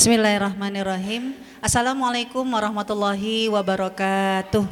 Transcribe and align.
Bismillahirrahmanirrahim. 0.00 1.36
Assalamualaikum 1.60 2.40
warahmatullahi 2.48 3.52
wabarakatuh. 3.52 4.64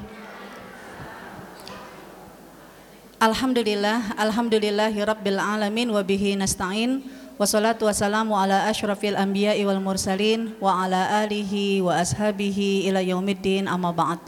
Alhamdulillah, 3.20 4.16
alhamdulillahi 4.16 4.96
rabbil 5.04 5.36
alamin 5.36 5.92
wa 5.92 6.00
bihi 6.00 6.32
nasta'in. 6.32 7.04
Wassalatu 7.36 7.84
wassalamu 7.84 8.40
ala 8.40 8.72
asyrafil 8.72 9.20
anbiya'i 9.20 9.68
wal 9.68 9.84
mursalin 9.84 10.56
wa 10.64 10.88
ala 10.88 11.22
alihi 11.22 11.84
wa 11.84 12.00
ashabihi 12.00 12.88
ila 12.88 13.04
yaumiddin 13.04 13.68
amma 13.68 13.92
ba'd. 13.92 14.20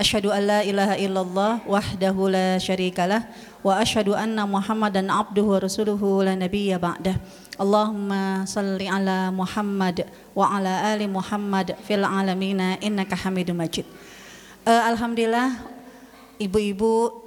Asyhadu 0.00 0.32
an 0.32 0.48
la 0.48 0.60
ilaha 0.64 0.96
illallah 0.96 1.60
wahdahu 1.68 2.32
la 2.32 2.56
syarikalah 2.56 3.20
wa 3.60 3.76
asyhadu 3.76 4.16
anna 4.16 4.48
Muhammadan 4.48 5.12
abduhu 5.12 5.60
rasuluhu 5.60 6.24
la 6.24 6.32
nabiyya 6.32 6.80
ba'dah. 6.80 7.20
Allahumma 7.60 8.48
salli 8.48 8.88
ala 8.88 9.28
Muhammad 9.28 10.08
wa 10.32 10.56
ala 10.56 10.96
ali 10.96 11.04
Muhammad 11.04 11.76
fil 11.84 12.00
alamina 12.00 12.80
innaka 12.80 13.12
Hamidum 13.12 13.60
Majid. 13.60 13.84
Uh, 14.64 14.88
Alhamdulillah 14.88 15.60
ibu-ibu 16.40 17.20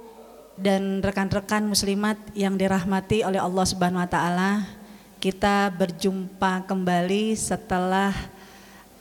dan 0.58 0.98
rekan-rekan 0.98 1.70
muslimat 1.70 2.18
yang 2.34 2.58
dirahmati 2.58 3.22
oleh 3.22 3.38
Allah 3.38 3.70
Subhanahu 3.70 4.02
wa 4.02 4.10
taala, 4.10 4.66
kita 5.22 5.70
berjumpa 5.70 6.66
kembali 6.66 7.38
setelah 7.38 8.10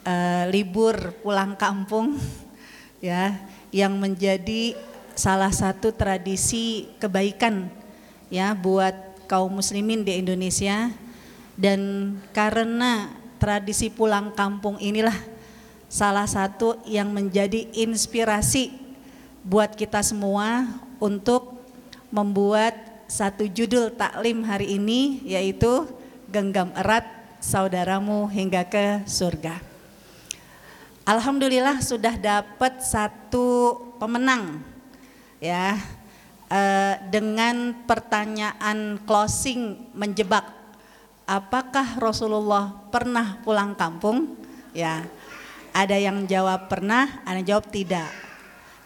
uh, 0.06 0.46
libur 0.54 1.18
pulang 1.26 1.58
kampung 1.58 2.22
ya 3.02 3.34
yang 3.74 3.98
menjadi 3.98 4.78
salah 5.18 5.50
satu 5.50 5.90
tradisi 5.90 6.88
kebaikan 7.02 7.68
ya 8.30 8.54
buat 8.54 8.94
kaum 9.26 9.58
muslimin 9.58 10.06
di 10.06 10.22
Indonesia 10.22 10.94
dan 11.58 12.14
karena 12.34 13.10
tradisi 13.42 13.90
pulang 13.90 14.34
kampung 14.38 14.78
inilah 14.78 15.18
salah 15.90 16.30
satu 16.30 16.78
yang 16.86 17.10
menjadi 17.10 17.70
inspirasi 17.74 18.74
buat 19.46 19.74
kita 19.74 20.02
semua 20.06 20.66
untuk 21.02 21.58
membuat 22.14 22.74
satu 23.10 23.46
judul 23.46 23.94
taklim 23.94 24.42
hari 24.46 24.78
ini 24.78 25.22
yaitu 25.26 25.86
genggam 26.32 26.74
erat 26.74 27.06
saudaramu 27.38 28.26
hingga 28.32 28.66
ke 28.66 29.06
surga. 29.06 29.73
Alhamdulillah 31.04 31.84
sudah 31.84 32.16
dapat 32.16 32.80
satu 32.80 33.76
pemenang 34.00 34.64
ya. 35.44 35.76
Eh, 36.48 36.96
dengan 37.12 37.76
pertanyaan 37.84 39.02
closing 39.04 39.90
menjebak 39.92 40.48
apakah 41.28 42.00
Rasulullah 42.00 42.88
pernah 42.88 43.36
pulang 43.44 43.76
kampung? 43.76 44.40
Ya 44.72 45.04
ada 45.76 45.98
yang 46.00 46.24
jawab 46.24 46.72
pernah 46.72 47.20
ada 47.28 47.36
yang 47.44 47.58
jawab 47.58 47.68
tidak. 47.68 48.08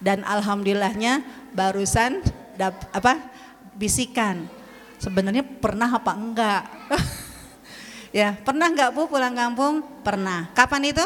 Dan 0.01 0.25
alhamdulillahnya 0.25 1.21
barusan 1.53 2.25
dap, 2.57 2.81
apa 2.97 3.29
bisikan 3.77 4.49
sebenarnya 4.97 5.45
pernah 5.45 5.93
apa 5.93 6.17
enggak? 6.17 6.63
Ya 8.15 8.33
pernah 8.33 8.71
enggak 8.71 8.95
bu 8.95 9.05
pulang 9.05 9.35
kampung? 9.35 9.83
Pernah. 10.01 10.49
Kapan 10.55 10.89
itu 10.89 11.05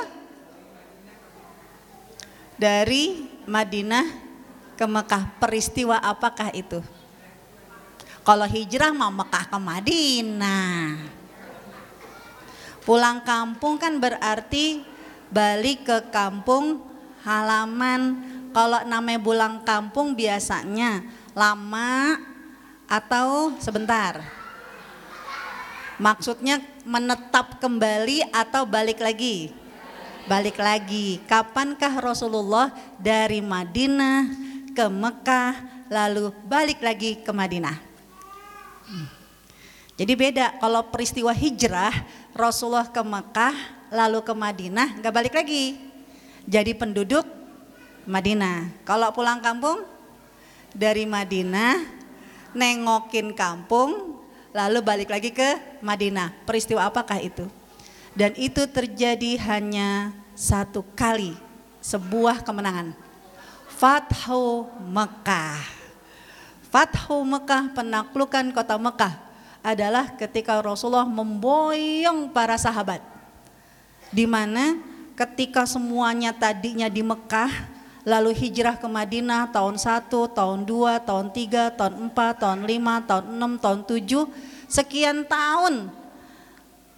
dari 2.62 3.26
Madinah 3.50 4.06
ke 4.78 4.86
Mekah. 4.86 5.42
Peristiwa 5.42 5.98
apakah 5.98 6.54
itu? 6.54 6.78
Kalau 8.22 8.46
hijrah 8.46 8.94
mah 8.94 9.10
Mekah 9.10 9.50
ke 9.50 9.58
Madinah. 9.58 11.02
Pulang 12.86 13.26
kampung 13.26 13.82
kan 13.82 13.98
berarti 13.98 14.86
balik 15.34 15.90
ke 15.90 15.98
kampung 16.14 16.86
halaman. 17.26 18.30
Kalau 18.54 18.86
namanya 18.86 19.18
pulang 19.18 19.66
kampung 19.66 20.14
biasanya 20.14 21.02
lama 21.34 22.22
atau 22.86 23.58
sebentar. 23.58 24.22
Maksudnya 25.98 26.62
menetap 26.86 27.58
kembali 27.58 28.30
atau 28.34 28.66
balik 28.66 29.02
lagi? 29.02 29.61
Balik 30.26 30.58
lagi. 30.62 31.22
Kapankah 31.26 32.02
Rasulullah 32.02 32.74
dari 32.98 33.40
Madinah 33.40 34.30
ke 34.74 34.86
Mekah 34.90 35.86
lalu 35.92 36.32
balik 36.46 36.82
lagi 36.82 37.22
ke 37.22 37.32
Madinah? 37.34 37.78
Jadi 39.96 40.14
beda 40.18 40.58
kalau 40.58 40.82
peristiwa 40.90 41.30
hijrah 41.30 41.94
Rasulullah 42.34 42.90
ke 42.90 43.02
Mekah 43.06 43.54
lalu 43.94 44.26
ke 44.26 44.34
Madinah 44.34 44.98
nggak 44.98 45.14
balik 45.14 45.34
lagi. 45.38 45.78
Jadi 46.50 46.74
penduduk 46.74 47.22
Madinah. 48.10 48.82
Kalau 48.82 49.14
pulang 49.14 49.38
kampung 49.46 49.86
dari 50.74 51.06
Madinah 51.06 51.86
nengokin 52.58 53.36
kampung 53.38 54.20
lalu 54.52 54.80
balik 54.82 55.10
lagi 55.12 55.30
ke 55.32 55.80
Madinah. 55.86 56.34
Peristiwa 56.48 56.88
apakah 56.90 57.22
itu? 57.22 57.61
Dan 58.12 58.36
itu 58.36 58.68
terjadi 58.68 59.40
hanya 59.48 60.12
satu 60.36 60.84
kali 60.96 61.32
sebuah 61.80 62.44
kemenangan. 62.44 62.92
Fathu 63.72 64.68
Mekah. 64.84 65.64
Fathu 66.68 67.24
Mekah 67.24 67.72
penaklukan 67.72 68.46
kota 68.52 68.76
Mekah 68.76 69.16
adalah 69.64 70.12
ketika 70.20 70.60
Rasulullah 70.60 71.08
memboyong 71.08 72.30
para 72.36 72.60
sahabat. 72.60 73.02
Di 74.12 74.28
mana 74.28 74.76
ketika 75.16 75.64
semuanya 75.64 76.36
tadinya 76.36 76.92
di 76.92 77.00
Mekah 77.00 77.50
lalu 78.02 78.34
hijrah 78.34 78.76
ke 78.76 78.88
Madinah 78.90 79.54
tahun 79.54 79.78
1, 79.78 80.10
tahun 80.10 80.60
2, 80.66 81.08
tahun 81.08 81.28
3, 81.32 81.78
tahun 81.78 81.94
4, 82.10 82.42
tahun 82.42 82.60
5, 82.66 83.08
tahun 83.08 83.26
6, 83.40 83.64
tahun 83.64 83.80
7 83.88 84.68
sekian 84.72 85.18
tahun 85.28 86.01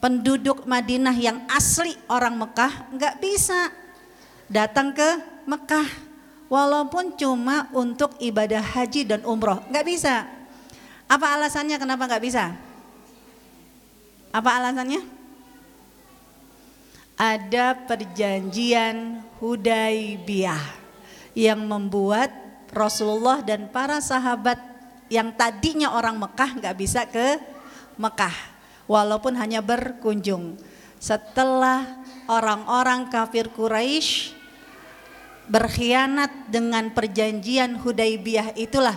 penduduk 0.04 0.68
Madinah 0.68 1.16
yang 1.16 1.48
asli 1.48 1.96
orang 2.12 2.36
Mekah 2.36 2.92
nggak 2.92 3.24
bisa 3.24 3.72
datang 4.52 4.92
ke 4.92 5.10
Mekah. 5.48 6.12
Walaupun 6.52 7.16
cuma 7.16 7.72
untuk 7.72 8.14
ibadah 8.20 8.62
haji 8.62 9.08
dan 9.08 9.24
umroh. 9.24 9.64
Nggak 9.72 9.88
bisa. 9.88 10.28
Apa 11.08 11.40
alasannya? 11.40 11.80
Kenapa 11.80 12.06
nggak 12.06 12.22
bisa? 12.22 12.54
Apa 14.30 14.60
alasannya? 14.62 15.02
Ada 17.18 17.74
perjanjian 17.88 19.24
Hudaybiyah 19.40 20.62
yang 21.34 21.64
membuat 21.66 22.30
Rasulullah 22.70 23.42
dan 23.42 23.72
para 23.72 23.98
sahabat 23.98 24.60
yang 25.10 25.34
tadinya 25.34 25.96
orang 25.96 26.22
Mekah 26.22 26.60
nggak 26.60 26.76
bisa 26.78 27.10
ke 27.10 27.42
Mekah 27.98 28.53
walaupun 28.88 29.36
hanya 29.40 29.64
berkunjung. 29.64 30.60
Setelah 31.00 32.00
orang-orang 32.32 33.12
kafir 33.12 33.52
Quraisy 33.52 34.32
berkhianat 35.52 36.48
dengan 36.48 36.88
perjanjian 36.96 37.76
Hudaybiyah 37.84 38.56
itulah 38.56 38.96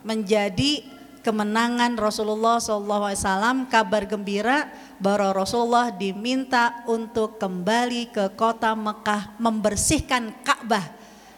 menjadi 0.00 0.84
kemenangan 1.24 1.96
Rasulullah 1.96 2.60
SAW 2.60 3.68
kabar 3.68 4.04
gembira 4.04 4.68
bahwa 5.00 5.32
Rasulullah 5.32 5.88
diminta 5.92 6.84
untuk 6.84 7.40
kembali 7.40 8.12
ke 8.12 8.24
kota 8.36 8.76
Mekah 8.76 9.36
membersihkan 9.40 10.32
Ka'bah 10.44 10.84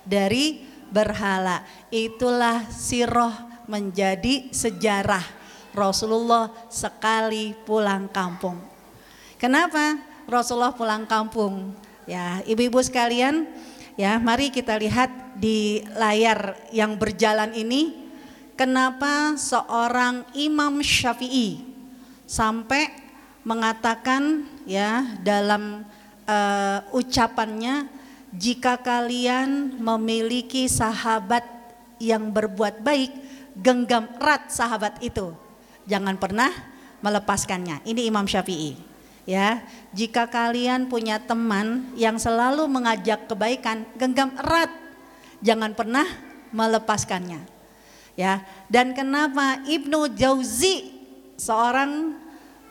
dari 0.03 0.63
berhala. 0.91 1.63
Itulah 1.91 2.67
siroh 2.71 3.35
menjadi 3.67 4.51
sejarah 4.55 5.46
Rasulullah 5.77 6.49
sekali 6.73 7.53
pulang 7.69 8.09
kampung. 8.09 8.57
Kenapa 9.37 10.01
Rasulullah 10.25 10.73
pulang 10.73 11.05
kampung? 11.05 11.77
Ya, 12.09 12.41
ibu-ibu 12.49 12.81
sekalian, 12.81 13.45
ya, 14.01 14.17
mari 14.17 14.49
kita 14.49 14.81
lihat 14.81 15.13
di 15.37 15.85
layar 15.93 16.57
yang 16.73 16.97
berjalan 16.97 17.53
ini 17.53 18.09
kenapa 18.57 19.37
seorang 19.37 20.25
Imam 20.33 20.81
Syafi'i 20.81 21.61
sampai 22.25 22.89
mengatakan 23.45 24.49
ya 24.65 25.21
dalam 25.21 25.85
uh, 26.25 26.79
ucapannya 26.91 27.87
jika 28.33 28.81
kalian 28.81 29.79
memiliki 29.79 30.67
sahabat 30.67 31.45
yang 32.03 32.33
berbuat 32.33 32.83
baik 32.83 33.13
genggam 33.61 34.09
erat 34.19 34.51
sahabat 34.51 34.99
itu 35.05 35.46
jangan 35.87 36.19
pernah 36.19 36.53
melepaskannya. 37.01 37.87
Ini 37.87 38.11
Imam 38.11 38.27
Syafi'i. 38.27 38.77
Ya, 39.27 39.67
jika 39.91 40.31
kalian 40.31 40.87
punya 40.87 41.19
teman 41.19 41.91
yang 41.99 42.15
selalu 42.15 42.63
mengajak 42.71 43.27
kebaikan, 43.27 43.83
genggam 43.99 44.31
erat. 44.39 44.71
Jangan 45.43 45.75
pernah 45.75 46.07
melepaskannya. 46.55 47.43
Ya, 48.15 48.47
dan 48.71 48.95
kenapa 48.95 49.67
Ibnu 49.67 50.15
Jauzi 50.15 50.95
seorang 51.35 52.15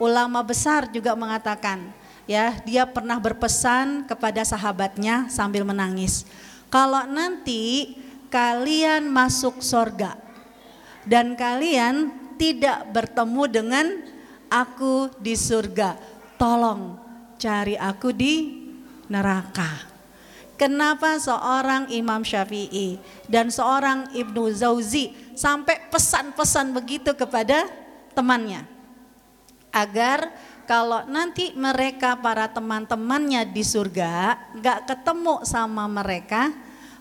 ulama 0.00 0.40
besar 0.40 0.88
juga 0.88 1.12
mengatakan, 1.12 1.92
ya, 2.24 2.56
dia 2.64 2.88
pernah 2.88 3.20
berpesan 3.20 4.08
kepada 4.08 4.40
sahabatnya 4.40 5.28
sambil 5.28 5.60
menangis. 5.60 6.24
Kalau 6.72 7.04
nanti 7.04 7.94
kalian 8.32 9.12
masuk 9.12 9.60
sorga 9.60 10.18
dan 11.06 11.38
kalian 11.38 12.25
tidak 12.36 12.88
bertemu 12.92 13.42
dengan 13.50 13.86
aku 14.52 15.10
di 15.18 15.34
surga, 15.34 15.96
tolong 16.36 16.96
cari 17.36 17.76
aku 17.76 18.12
di 18.12 18.64
neraka. 19.10 19.96
Kenapa 20.56 21.20
seorang 21.20 21.92
Imam 21.92 22.24
Syafi'i 22.24 22.96
dan 23.28 23.52
seorang 23.52 24.08
Ibnu 24.16 24.48
Zauzi 24.56 25.12
sampai 25.36 25.92
pesan-pesan 25.92 26.72
begitu 26.72 27.12
kepada 27.12 27.68
temannya? 28.16 28.64
Agar 29.68 30.32
kalau 30.64 31.04
nanti 31.04 31.52
mereka 31.52 32.16
para 32.16 32.48
teman-temannya 32.48 33.44
di 33.52 33.60
surga 33.60 34.40
nggak 34.56 34.88
ketemu 34.88 35.44
sama 35.44 35.84
mereka, 35.84 36.48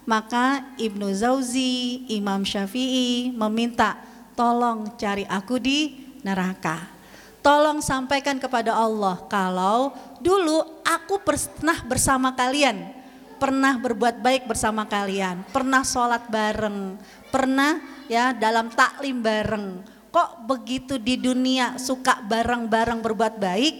maka 0.03 0.75
Ibnu 0.75 1.15
Zauzi, 1.15 2.03
Imam 2.11 2.43
Syafi'i 2.43 3.31
meminta 3.31 3.95
tolong 4.35 4.93
cari 4.99 5.23
aku 5.25 5.57
di 5.57 6.11
neraka. 6.21 6.93
Tolong 7.41 7.81
sampaikan 7.81 8.37
kepada 8.41 8.73
Allah 8.73 9.21
kalau 9.29 9.93
dulu 10.17 10.81
aku 10.81 11.21
pernah 11.21 11.77
bersama 11.85 12.33
kalian 12.33 13.05
pernah 13.35 13.77
berbuat 13.77 14.23
baik 14.23 14.47
bersama 14.47 14.87
kalian, 14.87 15.43
pernah 15.51 15.83
sholat 15.83 16.27
bareng, 16.31 16.97
pernah 17.29 17.77
ya 18.07 18.31
dalam 18.31 18.71
taklim 18.71 19.19
bareng. 19.19 19.83
Kok 20.09 20.47
begitu 20.47 20.95
di 20.95 21.19
dunia 21.19 21.75
suka 21.75 22.23
bareng-bareng 22.23 23.03
berbuat 23.03 23.35
baik, 23.35 23.75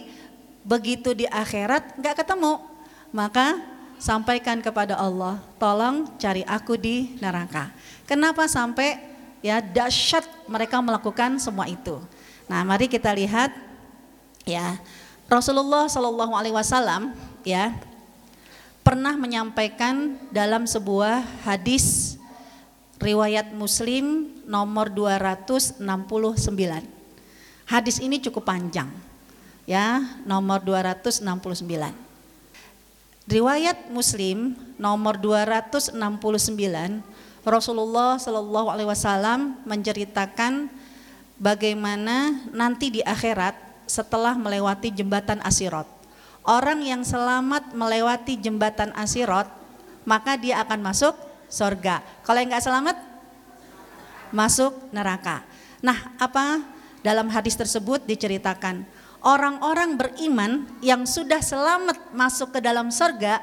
begitu 0.62 1.16
di 1.16 1.24
akhirat 1.24 1.96
nggak 1.96 2.22
ketemu. 2.22 2.60
Maka 3.10 3.56
sampaikan 3.96 4.60
kepada 4.60 5.00
Allah, 5.00 5.40
tolong 5.56 6.04
cari 6.20 6.44
aku 6.44 6.76
di 6.76 7.16
neraka. 7.24 7.72
Kenapa 8.04 8.44
sampai 8.44 9.15
ya 9.46 9.62
dahsyat 9.62 10.26
mereka 10.50 10.82
melakukan 10.82 11.38
semua 11.38 11.70
itu. 11.70 12.02
Nah, 12.50 12.66
mari 12.66 12.90
kita 12.90 13.14
lihat 13.14 13.54
ya 14.42 14.82
Rasulullah 15.30 15.86
Shallallahu 15.86 16.34
Alaihi 16.34 16.54
Wasallam 16.54 17.14
ya 17.46 17.70
pernah 18.82 19.14
menyampaikan 19.14 20.18
dalam 20.34 20.66
sebuah 20.66 21.22
hadis 21.46 22.18
riwayat 22.98 23.54
Muslim 23.54 24.34
nomor 24.46 24.90
269. 24.90 25.78
Hadis 27.66 27.98
ini 27.98 28.22
cukup 28.22 28.46
panjang. 28.46 28.90
Ya, 29.66 29.98
nomor 30.22 30.62
269. 30.62 31.26
Riwayat 33.26 33.90
Muslim 33.90 34.54
nomor 34.78 35.18
269 35.18 35.98
Rasulullah 37.46 38.18
Shallallahu 38.18 38.68
alaihi 38.74 38.90
wasallam 38.90 39.62
menceritakan 39.62 40.66
bagaimana 41.38 42.42
nanti 42.50 42.90
di 42.90 43.00
akhirat 43.06 43.54
setelah 43.86 44.34
melewati 44.34 44.90
jembatan 44.90 45.38
Asirat 45.46 45.96
orang 46.46 46.80
yang 46.80 47.02
selamat 47.02 47.74
melewati 47.74 48.38
jembatan 48.38 48.94
Asirot, 48.94 49.50
maka 50.06 50.38
dia 50.38 50.62
akan 50.62 50.80
masuk 50.80 51.12
surga. 51.50 52.00
Kalau 52.22 52.38
yang 52.38 52.54
nggak 52.54 52.64
selamat, 52.64 52.96
masuk 54.30 54.72
neraka. 54.94 55.42
Nah, 55.82 56.14
apa 56.16 56.62
dalam 57.02 57.26
hadis 57.28 57.58
tersebut 57.58 58.06
diceritakan? 58.06 58.86
Orang-orang 59.26 59.98
beriman 59.98 60.70
yang 60.78 61.02
sudah 61.02 61.42
selamat 61.42 62.14
masuk 62.14 62.54
ke 62.54 62.62
dalam 62.62 62.94
surga, 62.94 63.42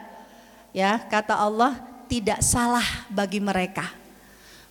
ya 0.71 0.95
kata 1.11 1.35
Allah 1.35 1.75
tidak 2.13 2.45
salah 2.45 2.85
bagi 3.09 3.41
mereka. 3.41 3.89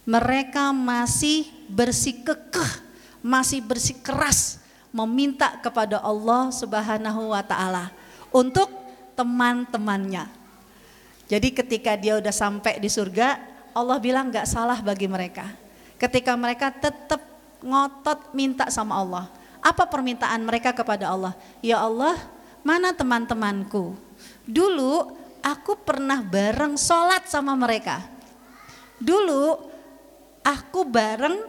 Mereka 0.07 0.71
masih 0.71 1.51
bersikekeh, 1.67 2.71
masih 3.19 3.59
bersikeras 3.59 4.63
meminta 4.95 5.59
kepada 5.59 5.99
Allah 5.99 6.55
Subhanahu 6.55 7.35
wa 7.35 7.43
taala 7.43 7.91
untuk 8.31 8.71
teman-temannya. 9.19 10.31
Jadi 11.27 11.49
ketika 11.51 11.99
dia 11.99 12.23
udah 12.23 12.31
sampai 12.31 12.79
di 12.79 12.87
surga, 12.87 13.43
Allah 13.75 13.99
bilang 13.99 14.31
nggak 14.31 14.47
salah 14.47 14.79
bagi 14.79 15.11
mereka. 15.11 15.51
Ketika 15.99 16.39
mereka 16.39 16.71
tetap 16.71 17.27
ngotot 17.59 18.31
minta 18.39 18.71
sama 18.71 19.03
Allah. 19.03 19.27
Apa 19.63 19.87
permintaan 19.87 20.43
mereka 20.43 20.75
kepada 20.75 21.11
Allah? 21.11 21.35
Ya 21.63 21.79
Allah, 21.79 22.19
mana 22.67 22.91
teman-temanku? 22.91 23.95
Dulu 24.43 25.22
aku 25.43 25.77
pernah 25.83 26.23
bareng 26.23 26.79
sholat 26.79 27.27
sama 27.29 27.53
mereka. 27.59 28.01
Dulu 29.03 29.59
aku 30.47 30.81
bareng 30.87 31.43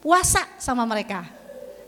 puasa 0.00 0.46
sama 0.56 0.86
mereka. 0.86 1.26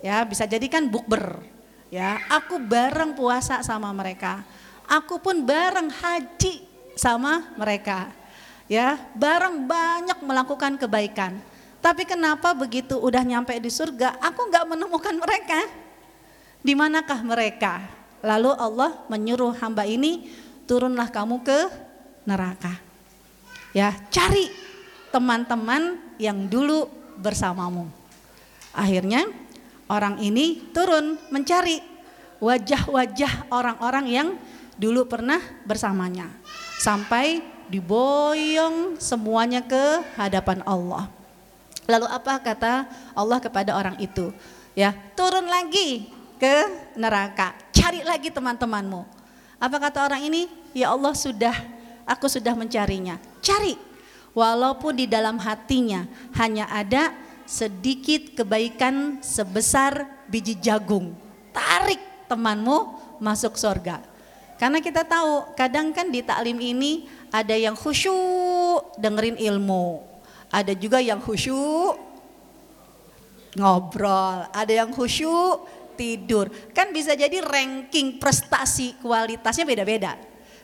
Ya, 0.05 0.25
bisa 0.25 0.45
jadikan 0.49 0.89
bukber 0.91 1.51
Ya, 1.91 2.23
aku 2.31 2.63
bareng 2.63 3.19
puasa 3.19 3.67
sama 3.67 3.91
mereka. 3.91 4.47
Aku 4.87 5.19
pun 5.19 5.43
bareng 5.43 5.91
haji 5.91 6.63
sama 6.95 7.51
mereka. 7.59 8.15
Ya, 8.71 8.95
bareng 9.19 9.67
banyak 9.67 10.23
melakukan 10.23 10.79
kebaikan. 10.79 11.43
Tapi 11.83 12.07
kenapa 12.07 12.55
begitu 12.55 12.95
udah 12.95 13.27
nyampe 13.27 13.59
di 13.59 13.67
surga, 13.67 14.23
aku 14.23 14.47
nggak 14.47 14.67
menemukan 14.71 15.19
mereka? 15.19 15.67
Di 16.63 16.79
manakah 16.79 17.27
mereka? 17.27 17.83
Lalu 18.23 18.55
Allah 18.55 19.03
menyuruh 19.11 19.59
hamba 19.59 19.83
ini, 19.83 20.31
turunlah 20.71 21.11
kamu 21.11 21.43
ke 21.43 21.67
neraka. 22.23 22.79
Ya, 23.75 23.91
cari 24.15 24.47
teman-teman 25.11 25.99
yang 26.15 26.47
dulu 26.47 26.87
bersamamu. 27.19 27.91
Akhirnya 28.71 29.27
orang 29.91 30.23
ini 30.23 30.71
turun 30.71 31.19
mencari 31.35 31.83
wajah-wajah 32.39 33.51
orang-orang 33.51 34.07
yang 34.07 34.29
dulu 34.79 35.11
pernah 35.11 35.43
bersamanya 35.67 36.31
sampai 36.79 37.43
diboyong 37.67 38.95
semuanya 39.03 39.67
ke 39.67 40.07
hadapan 40.15 40.63
Allah. 40.63 41.11
Lalu 41.91 42.07
apa 42.07 42.39
kata 42.39 42.87
Allah 43.19 43.43
kepada 43.43 43.75
orang 43.75 43.99
itu? 43.99 44.31
Ya, 44.79 44.95
turun 45.19 45.51
lagi 45.51 46.15
ke 46.39 46.71
neraka, 46.95 47.59
cari 47.75 48.07
lagi 48.07 48.31
teman-temanmu. 48.31 49.20
Apa 49.61 49.77
kata 49.77 50.09
orang 50.09 50.25
ini? 50.25 50.49
Ya 50.73 50.89
Allah 50.89 51.13
sudah, 51.13 51.53
aku 52.09 52.33
sudah 52.33 52.57
mencarinya. 52.57 53.21
Cari, 53.45 53.77
walaupun 54.33 54.97
di 54.97 55.05
dalam 55.05 55.37
hatinya 55.37 56.09
hanya 56.41 56.65
ada 56.73 57.13
sedikit 57.45 58.33
kebaikan 58.41 59.21
sebesar 59.21 60.09
biji 60.33 60.57
jagung. 60.57 61.13
Tarik 61.53 62.01
temanmu 62.25 62.97
masuk 63.21 63.61
surga. 63.61 64.01
Karena 64.57 64.81
kita 64.81 65.05
tahu 65.05 65.53
kadang 65.57 65.93
kan 65.93 66.09
di 66.09 66.25
taklim 66.25 66.57
ini 66.57 67.05
ada 67.29 67.53
yang 67.53 67.77
khusyuk 67.77 68.97
dengerin 68.97 69.37
ilmu. 69.37 70.01
Ada 70.49 70.73
juga 70.73 71.05
yang 71.05 71.21
khusyuk 71.21 71.97
ngobrol, 73.59 74.47
ada 74.55 74.73
yang 74.73 74.95
khusyuk 74.95 75.67
tidur. 76.01 76.49
Kan 76.73 76.97
bisa 76.97 77.13
jadi 77.13 77.45
ranking 77.45 78.17
prestasi 78.17 78.97
kualitasnya 79.05 79.69
beda-beda. 79.69 80.17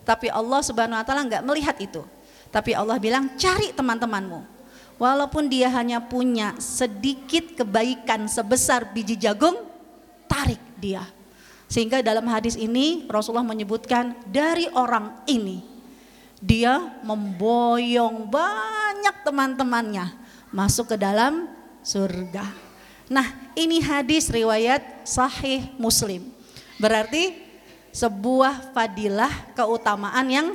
Tapi 0.08 0.32
Allah 0.32 0.64
Subhanahu 0.64 0.96
wa 0.96 1.04
taala 1.04 1.28
nggak 1.28 1.44
melihat 1.44 1.76
itu. 1.76 2.00
Tapi 2.48 2.72
Allah 2.72 2.96
bilang 2.96 3.36
cari 3.36 3.76
teman-temanmu 3.76 4.56
Walaupun 4.96 5.52
dia 5.52 5.68
hanya 5.76 6.00
punya 6.00 6.56
sedikit 6.56 7.52
kebaikan 7.52 8.24
sebesar 8.32 8.96
biji 8.96 9.20
jagung, 9.20 9.60
tarik 10.24 10.60
dia. 10.80 11.04
Sehingga 11.68 12.00
dalam 12.00 12.24
hadis 12.32 12.56
ini 12.56 13.04
Rasulullah 13.04 13.44
menyebutkan 13.44 14.16
dari 14.24 14.64
orang 14.72 15.20
ini 15.28 15.60
dia 16.40 16.80
memboyong 17.04 18.28
banyak 18.32 19.16
teman-temannya 19.20 20.16
masuk 20.48 20.94
ke 20.94 20.96
dalam 20.96 21.44
surga. 21.84 22.48
Nah, 23.12 23.45
ini 23.56 23.80
hadis 23.80 24.28
riwayat 24.28 25.08
sahih 25.08 25.64
Muslim. 25.80 26.28
Berarti 26.76 27.32
sebuah 27.90 28.76
fadilah 28.76 29.32
keutamaan 29.56 30.28
yang 30.28 30.48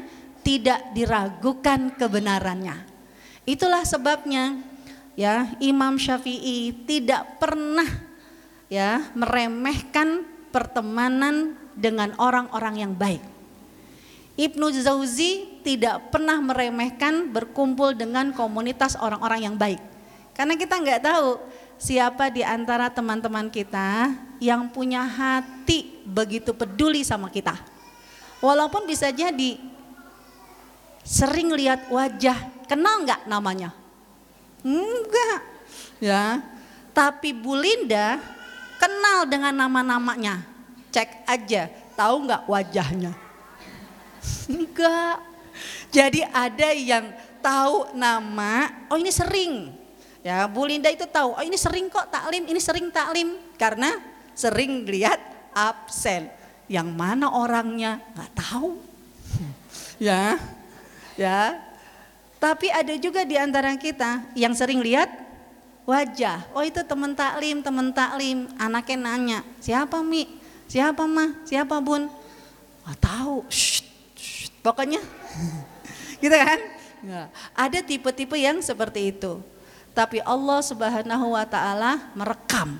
tidak 0.46 0.94
diragukan 0.94 1.90
kebenarannya. 1.98 2.86
Itulah 3.50 3.82
sebabnya 3.82 4.62
ya 5.18 5.50
Imam 5.58 5.98
Syafi'i 5.98 6.86
tidak 6.86 7.42
pernah 7.42 7.90
ya 8.70 9.10
meremehkan 9.18 10.24
pertemanan 10.54 11.58
dengan 11.74 12.14
orang-orang 12.22 12.86
yang 12.86 12.94
baik. 12.94 13.24
Ibnu 14.38 14.72
Zauzi 14.78 15.62
tidak 15.62 16.14
pernah 16.14 16.40
meremehkan 16.40 17.30
berkumpul 17.30 17.98
dengan 17.98 18.32
komunitas 18.32 18.96
orang-orang 18.98 19.52
yang 19.52 19.56
baik. 19.58 19.82
Karena 20.32 20.56
kita 20.56 20.80
nggak 20.80 21.02
tahu 21.04 21.38
siapa 21.82 22.30
di 22.30 22.46
antara 22.46 22.94
teman-teman 22.94 23.50
kita 23.50 24.14
yang 24.38 24.70
punya 24.70 25.02
hati 25.02 26.06
begitu 26.06 26.54
peduli 26.54 27.02
sama 27.02 27.34
kita. 27.34 27.58
Walaupun 28.38 28.86
bisa 28.86 29.10
jadi 29.10 29.58
sering 31.02 31.50
lihat 31.58 31.90
wajah, 31.90 32.38
kenal 32.70 33.02
nggak 33.02 33.26
namanya? 33.26 33.74
Enggak, 34.62 35.42
ya. 35.98 36.46
Tapi 36.94 37.34
Bu 37.34 37.58
Linda 37.58 38.22
kenal 38.78 39.26
dengan 39.26 39.66
nama-namanya. 39.66 40.46
Cek 40.94 41.26
aja, 41.26 41.66
tahu 41.98 42.30
nggak 42.30 42.46
wajahnya? 42.46 43.14
Enggak. 44.46 45.18
Jadi 45.90 46.22
ada 46.30 46.70
yang 46.78 47.10
tahu 47.42 47.98
nama, 47.98 48.70
oh 48.94 49.02
ini 49.02 49.10
sering. 49.10 49.81
Ya, 50.22 50.46
Bu 50.46 50.70
Linda 50.70 50.86
itu 50.94 51.10
tahu, 51.10 51.34
oh 51.34 51.42
ini 51.42 51.58
sering 51.58 51.90
kok 51.90 52.06
taklim, 52.14 52.46
ini 52.46 52.62
sering 52.62 52.94
taklim 52.94 53.42
karena 53.58 53.98
sering 54.38 54.86
lihat 54.86 55.18
absen. 55.50 56.30
Yang 56.70 56.90
mana 56.94 57.28
orangnya 57.34 58.00
nggak 58.14 58.32
tahu. 58.38 58.78
ya. 59.98 60.38
Ya. 61.18 61.58
Tapi 62.38 62.70
ada 62.70 62.94
juga 63.02 63.26
di 63.26 63.38
antara 63.38 63.74
kita 63.78 64.24
yang 64.38 64.54
sering 64.54 64.80
lihat 64.80 65.10
wajah. 65.90 66.46
Oh 66.54 66.62
itu 66.62 66.80
teman 66.86 67.18
taklim, 67.18 67.66
teman 67.66 67.90
taklim. 67.90 68.46
Anaknya 68.62 68.98
nanya, 68.98 69.40
siapa 69.58 70.00
Mi? 70.06 70.26
Siapa 70.72 71.04
Ma? 71.04 71.36
Siapa 71.44 71.84
Bun? 71.84 72.08
Gak 72.88 73.00
tahu. 73.04 73.44
Shh, 73.52 73.84
shh. 74.16 74.48
Pokoknya, 74.64 75.02
gitu 76.24 76.32
kan? 76.38 76.60
Ya. 77.02 77.24
Ada 77.58 77.82
tipe-tipe 77.82 78.38
yang 78.38 78.62
seperti 78.62 79.12
itu. 79.12 79.42
Tapi 79.92 80.24
Allah 80.24 80.60
Subhanahu 80.64 81.36
Wa 81.36 81.46
Taala 81.48 82.12
merekam, 82.16 82.80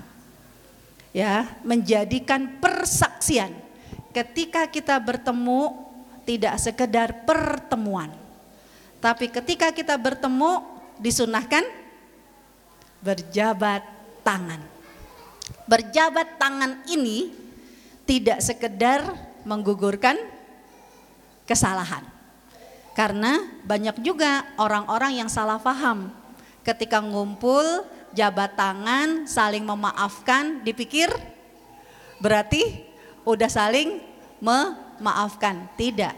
ya, 1.12 1.44
menjadikan 1.60 2.56
persaksian. 2.56 3.52
Ketika 4.12 4.68
kita 4.68 4.96
bertemu, 5.00 5.76
tidak 6.24 6.56
sekedar 6.60 7.24
pertemuan, 7.28 8.12
tapi 9.02 9.28
ketika 9.28 9.74
kita 9.74 9.98
bertemu 9.98 10.62
disunahkan 11.02 11.64
berjabat 13.02 13.82
tangan. 14.22 14.62
Berjabat 15.66 16.38
tangan 16.38 16.86
ini 16.86 17.34
tidak 18.06 18.38
sekedar 18.38 19.02
menggugurkan 19.42 20.14
kesalahan. 21.44 22.06
Karena 22.94 23.42
banyak 23.66 23.98
juga 24.04 24.46
orang-orang 24.60 25.24
yang 25.24 25.28
salah 25.32 25.58
paham 25.58 26.12
ketika 26.62 27.02
ngumpul 27.02 27.82
jabat 28.14 28.54
tangan 28.54 29.26
saling 29.26 29.66
memaafkan 29.66 30.62
dipikir 30.62 31.10
berarti 32.22 32.86
udah 33.26 33.50
saling 33.50 33.98
memaafkan. 34.38 35.66
Tidak 35.74 36.14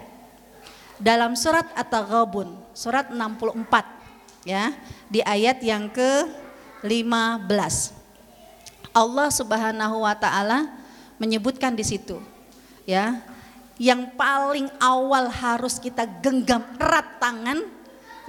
dalam 1.00 1.34
surat 1.34 1.66
At-Taghabun, 1.74 2.54
surat 2.76 3.10
64 3.10 4.46
ya, 4.46 4.70
di 5.10 5.24
ayat 5.24 5.58
yang 5.64 5.90
ke-15. 5.90 7.74
Allah 8.94 9.28
Subhanahu 9.32 10.06
wa 10.06 10.14
taala 10.14 10.70
menyebutkan 11.18 11.74
di 11.74 11.82
situ 11.82 12.22
ya, 12.86 13.18
yang 13.74 14.14
paling 14.14 14.70
awal 14.78 15.26
harus 15.26 15.82
kita 15.82 16.06
genggam 16.22 16.62
erat 16.78 17.18
tangan 17.18 17.58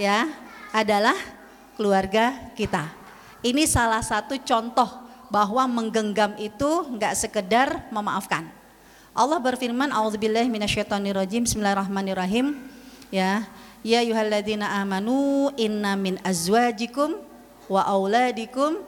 ya 0.01 0.25
adalah 0.74 1.13
keluarga 1.75 2.51
kita. 2.55 2.91
Ini 3.46 3.67
salah 3.70 4.01
satu 4.01 4.39
contoh 4.41 4.89
bahwa 5.29 5.67
menggenggam 5.70 6.34
itu 6.39 6.88
enggak 6.89 7.13
sekedar 7.13 7.86
memaafkan 7.94 8.50
Allah 9.15 9.39
berfirman, 9.39 9.96
"A'udzubillahi 9.96 10.51
minasyaitonirrajim. 10.51 11.48
Bismillahirrahmanirrahim." 11.48 12.51
Ya. 13.08 13.48
Ya 13.79 14.03
ayyuhalladzina 14.03 14.82
amanu 14.84 15.53
inna 15.55 15.96
min 15.96 16.20
azwajikum 16.25 17.22
wa 17.72 17.86
auladikum 17.86 18.82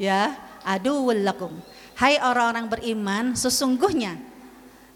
ya 0.00 0.32
aduwwul 0.64 1.20
lakum. 1.20 1.52
Hai 1.98 2.16
orang-orang 2.22 2.70
beriman, 2.70 3.24
sesungguhnya 3.36 4.16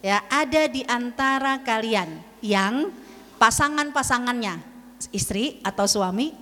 ya 0.00 0.24
ada 0.30 0.70
di 0.70 0.86
antara 0.86 1.58
kalian 1.60 2.22
yang 2.38 2.94
pasangan-pasangannya, 3.36 4.62
istri 5.10 5.58
atau 5.66 5.90
suami 5.90 6.32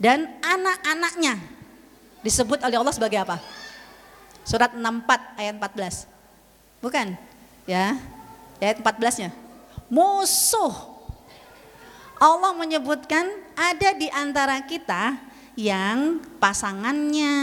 dan 0.00 0.32
anak-anaknya 0.40 1.36
disebut 2.24 2.64
oleh 2.64 2.80
Allah 2.80 2.96
sebagai 2.96 3.20
apa? 3.20 3.36
Surat 4.48 4.72
64 4.72 5.36
ayat 5.36 5.54
14. 5.60 6.08
Bukan? 6.80 7.12
Ya. 7.68 8.00
Ayat 8.56 8.80
14-nya. 8.80 9.30
Musuh. 9.92 10.72
Allah 12.20 12.52
menyebutkan 12.56 13.28
ada 13.56 13.96
di 13.96 14.08
antara 14.12 14.60
kita 14.64 15.16
yang 15.56 16.20
pasangannya, 16.40 17.36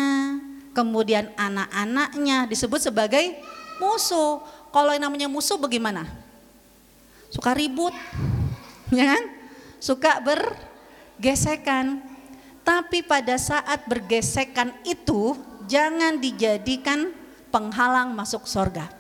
kemudian 0.74 1.34
anak-anaknya 1.38 2.50
disebut 2.50 2.90
sebagai 2.90 3.38
musuh. 3.82 4.42
Kalau 4.74 4.94
yang 4.94 5.10
namanya 5.10 5.30
musuh 5.30 5.58
bagaimana? 5.58 6.06
Suka 7.34 7.54
ribut, 7.58 7.94
ya 8.98 9.18
kan? 9.18 9.24
Suka 9.82 10.22
bergesekan. 10.22 12.02
Tapi 12.68 13.00
pada 13.00 13.40
saat 13.40 13.88
bergesekan 13.88 14.76
itu 14.84 15.40
jangan 15.72 16.20
dijadikan 16.20 17.16
penghalang 17.48 18.12
masuk 18.12 18.44
surga. 18.44 18.92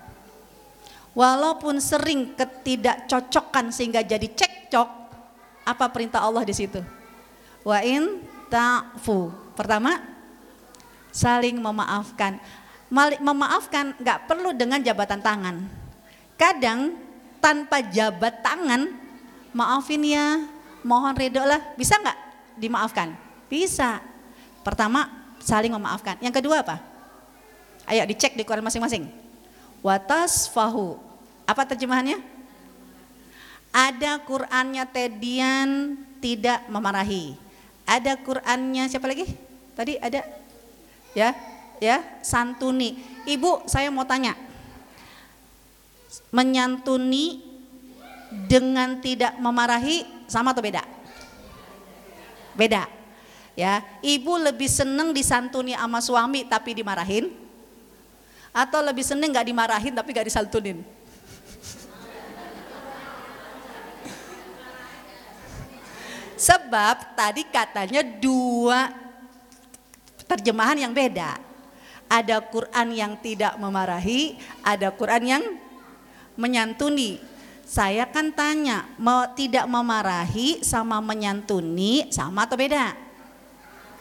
Walaupun 1.11 1.83
sering 1.83 2.31
ketidakcocokan 2.31 3.75
sehingga 3.75 3.99
jadi 4.07 4.23
cekcok, 4.23 4.87
apa 5.67 5.85
perintah 5.91 6.23
Allah 6.23 6.47
di 6.47 6.55
situ? 6.55 6.79
Wa 7.67 7.83
in 7.83 8.23
ta'fu. 8.47 9.35
Pertama, 9.51 9.99
saling 11.11 11.59
memaafkan. 11.59 12.39
Memaafkan 13.19 13.99
nggak 13.99 14.31
perlu 14.31 14.55
dengan 14.55 14.79
jabatan 14.79 15.19
tangan. 15.19 15.59
Kadang 16.39 16.95
tanpa 17.43 17.83
jabat 17.83 18.39
tangan, 18.39 18.95
maafin 19.51 20.07
ya, 20.07 20.39
mohon 20.87 21.11
redo 21.19 21.43
lah, 21.43 21.59
bisa 21.75 21.99
nggak 21.99 22.15
dimaafkan? 22.55 23.26
Bisa. 23.47 24.03
Pertama, 24.63 25.07
saling 25.39 25.71
memaafkan. 25.71 26.19
Yang 26.19 26.43
kedua 26.43 26.61
apa? 26.63 26.83
Ayo 27.87 28.03
dicek 28.03 28.35
di 28.35 28.43
Quran 28.43 28.67
masing-masing. 28.67 29.07
Watas 29.79 30.51
fahu 30.51 30.99
apa 31.47 31.63
terjemahannya? 31.63 32.19
Ada 33.71 34.19
Qur'annya 34.27 34.83
Tedian 34.91 35.95
tidak 36.19 36.67
memarahi. 36.67 37.39
Ada 37.87 38.19
Qur'annya 38.19 38.91
siapa 38.91 39.07
lagi? 39.07 39.31
Tadi 39.71 39.95
ada 40.01 40.25
ya, 41.15 41.31
ya, 41.79 42.03
santuni. 42.19 42.99
Ibu, 43.23 43.69
saya 43.69 43.87
mau 43.87 44.03
tanya. 44.03 44.35
Menyantuni 46.33 47.39
dengan 48.49 48.99
tidak 48.99 49.39
memarahi 49.39 50.03
sama 50.27 50.51
atau 50.51 50.59
beda? 50.59 50.83
Beda. 52.57 52.96
Ya, 53.57 53.81
ibu 54.05 54.37
lebih 54.37 54.69
seneng 54.69 55.09
disantuni 55.17 55.73
sama 55.73 55.97
suami 55.97 56.45
tapi 56.45 56.77
dimarahin 56.77 57.33
atau 58.53 58.85
lebih 58.85 59.01
seneng 59.01 59.33
nggak 59.33 59.49
dimarahin 59.49 59.97
tapi 59.97 60.13
nggak 60.13 60.29
disantunin? 60.29 60.85
Sebab 66.37 67.17
tadi 67.17 67.49
katanya 67.49 68.05
dua 68.05 68.93
terjemahan 70.29 70.77
yang 70.77 70.93
beda. 70.93 71.41
Ada 72.05 72.37
Quran 72.45 72.93
yang 72.93 73.17
tidak 73.17 73.57
memarahi, 73.57 74.37
ada 74.61 74.93
Quran 74.93 75.23
yang 75.25 75.43
menyantuni. 76.37 77.17
Saya 77.65 78.05
kan 78.05 78.29
tanya, 78.29 78.85
mau 79.01 79.25
tidak 79.33 79.65
memarahi 79.65 80.61
sama 80.61 81.01
menyantuni 81.01 82.13
sama 82.13 82.45
atau 82.45 82.53
beda? 82.53 83.06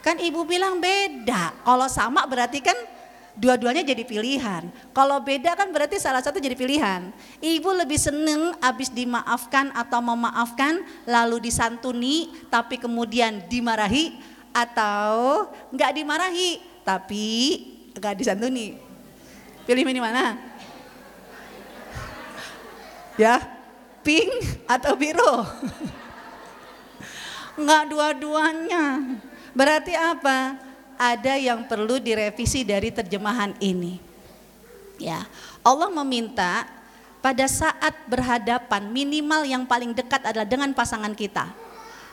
Kan 0.06 0.22
ibu 0.22 0.46
bilang 0.46 0.78
beda. 0.78 1.50
Kalau 1.66 1.90
sama 1.90 2.22
berarti 2.30 2.62
kan 2.62 2.78
dua-duanya 3.34 3.82
jadi 3.82 4.06
pilihan. 4.06 4.70
Kalau 4.94 5.18
beda 5.18 5.58
kan 5.58 5.74
berarti 5.74 5.98
salah 5.98 6.22
satu 6.22 6.38
jadi 6.38 6.54
pilihan. 6.54 7.10
Ibu 7.42 7.74
lebih 7.74 7.98
seneng 7.98 8.54
habis 8.62 8.86
dimaafkan 8.94 9.74
atau 9.74 9.98
memaafkan 9.98 10.78
lalu 11.10 11.50
disantuni 11.50 12.30
tapi 12.46 12.78
kemudian 12.78 13.50
dimarahi 13.50 14.14
atau 14.54 15.50
nggak 15.74 15.90
dimarahi 15.98 16.62
tapi 16.86 17.26
nggak 17.98 18.14
disantuni. 18.14 18.78
Pilih 19.66 19.82
ini 19.82 19.98
mana? 19.98 20.38
Ya, 23.18 23.42
pink 24.06 24.30
atau 24.70 24.94
biru? 24.94 25.42
Nggak 27.56 27.82
dua-duanya. 27.88 28.84
Berarti 29.56 29.96
apa? 29.96 30.66
ada 30.96 31.36
yang 31.36 31.68
perlu 31.68 32.00
direvisi 32.00 32.64
dari 32.64 32.88
terjemahan 32.90 33.52
ini. 33.60 34.00
Ya, 34.96 35.28
Allah 35.60 35.92
meminta 35.92 36.64
pada 37.20 37.44
saat 37.44 37.92
berhadapan 38.08 38.88
minimal 38.88 39.44
yang 39.44 39.68
paling 39.68 39.92
dekat 39.92 40.24
adalah 40.24 40.48
dengan 40.48 40.72
pasangan 40.72 41.12
kita, 41.12 41.52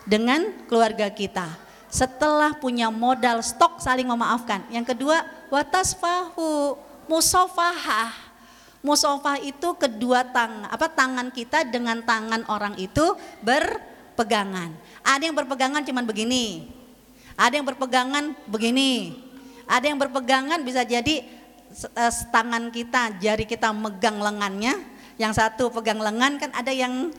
dengan 0.04 0.52
keluarga 0.68 1.08
kita. 1.08 1.48
Setelah 1.88 2.58
punya 2.58 2.92
modal 2.92 3.40
stok 3.40 3.80
saling 3.80 4.10
memaafkan. 4.10 4.68
Yang 4.68 4.98
kedua, 4.98 5.24
watasfahu, 5.48 6.76
musofahah. 7.08 8.12
Musofah 8.84 9.40
itu 9.40 9.80
kedua 9.80 10.28
tang 10.28 10.68
apa 10.68 10.92
tangan 10.92 11.32
kita 11.32 11.64
dengan 11.64 12.04
tangan 12.04 12.44
orang 12.52 12.76
itu 12.76 13.16
berpegangan. 13.40 14.76
Ada 15.08 15.32
yang 15.32 15.38
berpegangan 15.40 15.88
cuman 15.88 16.04
begini. 16.04 16.83
Ada 17.36 17.60
yang 17.60 17.68
berpegangan 17.68 18.38
begini. 18.46 19.18
Ada 19.66 19.90
yang 19.90 20.00
berpegangan 20.00 20.60
bisa 20.62 20.84
jadi 20.84 21.24
uh, 21.96 22.14
tangan 22.30 22.70
kita, 22.70 23.18
jari 23.18 23.46
kita 23.48 23.72
megang 23.72 24.20
lengannya, 24.20 24.76
yang 25.18 25.34
satu 25.34 25.70
pegang 25.70 26.02
lengan 26.02 26.42
kan 26.42 26.50
ada 26.54 26.74
yang 26.74 27.14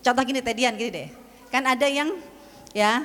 contoh 0.00 0.22
gini 0.24 0.40
Tedian 0.40 0.74
gini 0.76 0.90
deh. 0.90 1.08
Kan 1.48 1.64
ada 1.64 1.86
yang 1.88 2.12
ya 2.76 3.04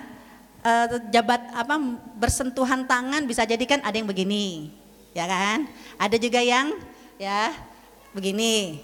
uh, 0.63 0.99
jabat 1.11 1.41
apa 1.55 1.75
bersentuhan 2.19 2.87
tangan 2.87 3.23
bisa 3.27 3.43
jadi 3.43 3.63
kan 3.63 3.79
ada 3.83 3.95
yang 3.95 4.07
begini. 4.07 4.71
Ya 5.13 5.29
kan? 5.29 5.69
Ada 6.01 6.17
juga 6.17 6.41
yang 6.41 6.73
ya 7.21 7.53
begini. 8.11 8.81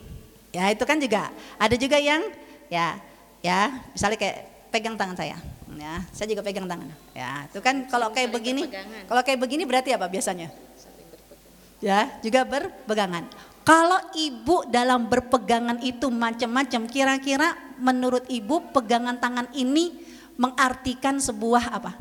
Ya 0.54 0.70
itu 0.70 0.84
kan 0.86 1.02
juga. 1.02 1.34
Ada 1.58 1.76
juga 1.76 1.98
yang 1.98 2.22
ya 2.70 3.00
ya 3.42 3.74
misalnya 3.96 4.18
kayak 4.20 4.38
pegang 4.70 4.96
tangan 5.00 5.18
saya. 5.18 5.38
Ya, 5.80 6.04
saya 6.12 6.28
juga 6.28 6.44
pegang 6.44 6.68
tangan. 6.68 6.92
Ya, 7.16 7.48
itu 7.48 7.64
kan 7.64 7.88
kalau 7.88 8.12
kayak 8.12 8.36
begini, 8.36 8.68
kalau 9.08 9.24
kayak 9.24 9.40
begini 9.40 9.64
berarti 9.64 9.96
apa 9.96 10.12
biasanya? 10.12 10.52
ya 11.80 12.12
juga 12.20 12.44
berpegangan. 12.44 13.28
Kalau 13.64 14.00
ibu 14.18 14.66
dalam 14.68 15.06
berpegangan 15.08 15.80
itu 15.86 16.10
macam-macam, 16.10 16.90
kira-kira 16.90 17.54
menurut 17.78 18.26
ibu 18.26 18.66
pegangan 18.74 19.20
tangan 19.22 19.48
ini 19.54 19.94
mengartikan 20.40 21.22
sebuah 21.22 21.78
apa? 21.78 21.94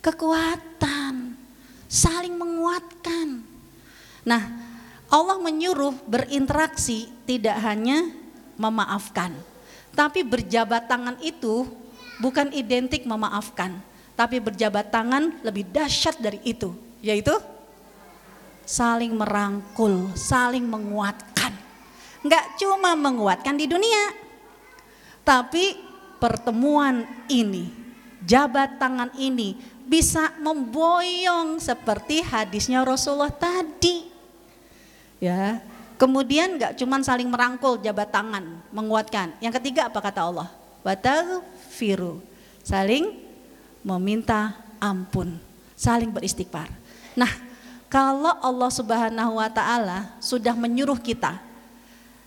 Kekuatan, 0.00 1.36
saling 1.86 2.34
menguatkan. 2.34 3.44
Nah, 4.24 4.42
Allah 5.12 5.36
menyuruh 5.36 5.92
berinteraksi 6.08 7.12
tidak 7.28 7.60
hanya 7.60 8.08
memaafkan, 8.56 9.36
tapi 9.92 10.24
berjabat 10.24 10.88
tangan 10.88 11.20
itu 11.20 11.68
bukan 12.20 12.52
identik 12.52 13.08
memaafkan, 13.08 13.80
tapi 14.18 14.42
berjabat 14.42 14.92
tangan 14.92 15.40
lebih 15.40 15.68
dahsyat 15.72 16.20
dari 16.20 16.42
itu, 16.44 16.74
yaitu 17.00 17.32
saling 18.66 19.14
merangkul, 19.16 20.12
saling 20.16 20.64
menguatkan. 20.64 21.54
Enggak 22.22 22.44
cuma 22.60 22.94
menguatkan 22.94 23.58
di 23.58 23.66
dunia, 23.66 24.14
tapi 25.26 25.74
pertemuan 26.22 27.02
ini, 27.26 27.66
jabat 28.22 28.78
tangan 28.78 29.10
ini 29.18 29.58
bisa 29.82 30.30
memboyong 30.38 31.58
seperti 31.58 32.22
hadisnya 32.22 32.86
Rasulullah 32.86 33.34
tadi. 33.34 34.06
Ya, 35.18 35.58
kemudian 35.98 36.58
enggak 36.58 36.78
cuma 36.78 37.02
saling 37.02 37.26
merangkul 37.26 37.82
jabat 37.82 38.14
tangan, 38.14 38.62
menguatkan. 38.70 39.34
Yang 39.42 39.58
ketiga 39.58 39.90
apa 39.90 39.98
kata 39.98 40.22
Allah? 40.22 40.61
Firu, 41.70 42.20
saling 42.66 43.14
meminta 43.82 44.58
ampun, 44.82 45.38
saling 45.78 46.10
beristighfar. 46.10 46.70
Nah, 47.14 47.30
kalau 47.92 48.34
Allah 48.40 48.70
Subhanahu 48.72 49.38
wa 49.38 49.48
taala 49.52 50.16
sudah 50.18 50.56
menyuruh 50.56 50.98
kita 50.98 51.38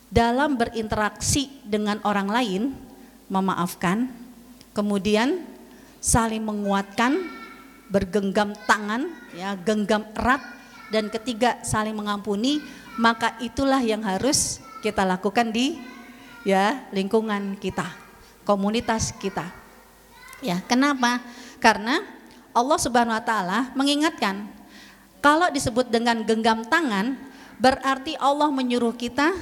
dalam 0.07 0.55
berinteraksi 0.55 1.49
dengan 1.65 1.99
orang 2.05 2.29
lain 2.29 2.61
memaafkan, 3.27 4.07
kemudian 4.71 5.41
saling 5.97 6.45
menguatkan, 6.45 7.17
bergenggam 7.89 8.53
tangan, 8.69 9.09
ya, 9.33 9.57
genggam 9.57 10.05
erat 10.13 10.41
dan 10.93 11.09
ketiga 11.09 11.57
saling 11.65 11.97
mengampuni, 11.97 12.61
maka 12.95 13.33
itulah 13.41 13.81
yang 13.81 14.05
harus 14.05 14.61
kita 14.85 15.01
lakukan 15.01 15.49
di 15.49 15.81
ya 16.45 16.85
lingkungan 16.93 17.57
kita, 17.57 17.89
komunitas 18.45 19.11
kita. 19.17 19.49
Ya, 20.39 20.61
kenapa? 20.69 21.19
Karena 21.57 22.05
Allah 22.55 22.79
Subhanahu 22.79 23.17
wa 23.17 23.25
taala 23.25 23.59
mengingatkan 23.75 24.55
kalau 25.25 25.49
disebut 25.49 25.89
dengan 25.89 26.21
genggam 26.21 26.61
tangan, 26.69 27.17
berarti 27.57 28.13
Allah 28.21 28.53
menyuruh 28.53 28.93
kita 28.93 29.33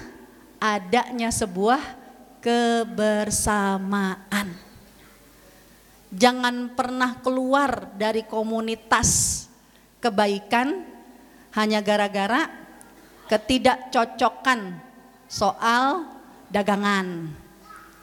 adanya 0.55 1.27
sebuah 1.27 1.83
kebersamaan. 2.39 4.55
Jangan 6.13 6.71
pernah 6.71 7.19
keluar 7.19 7.91
dari 7.99 8.23
komunitas 8.23 9.43
kebaikan 9.99 10.87
hanya 11.51 11.83
gara-gara 11.83 12.47
ketidakcocokan 13.27 14.79
soal 15.27 16.07
dagangan. 16.47 17.27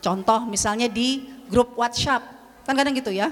Contoh 0.00 0.48
misalnya 0.48 0.88
di 0.88 1.28
grup 1.52 1.76
WhatsApp, 1.76 2.24
kan 2.64 2.72
kadang 2.72 2.96
gitu 2.96 3.12
ya. 3.12 3.28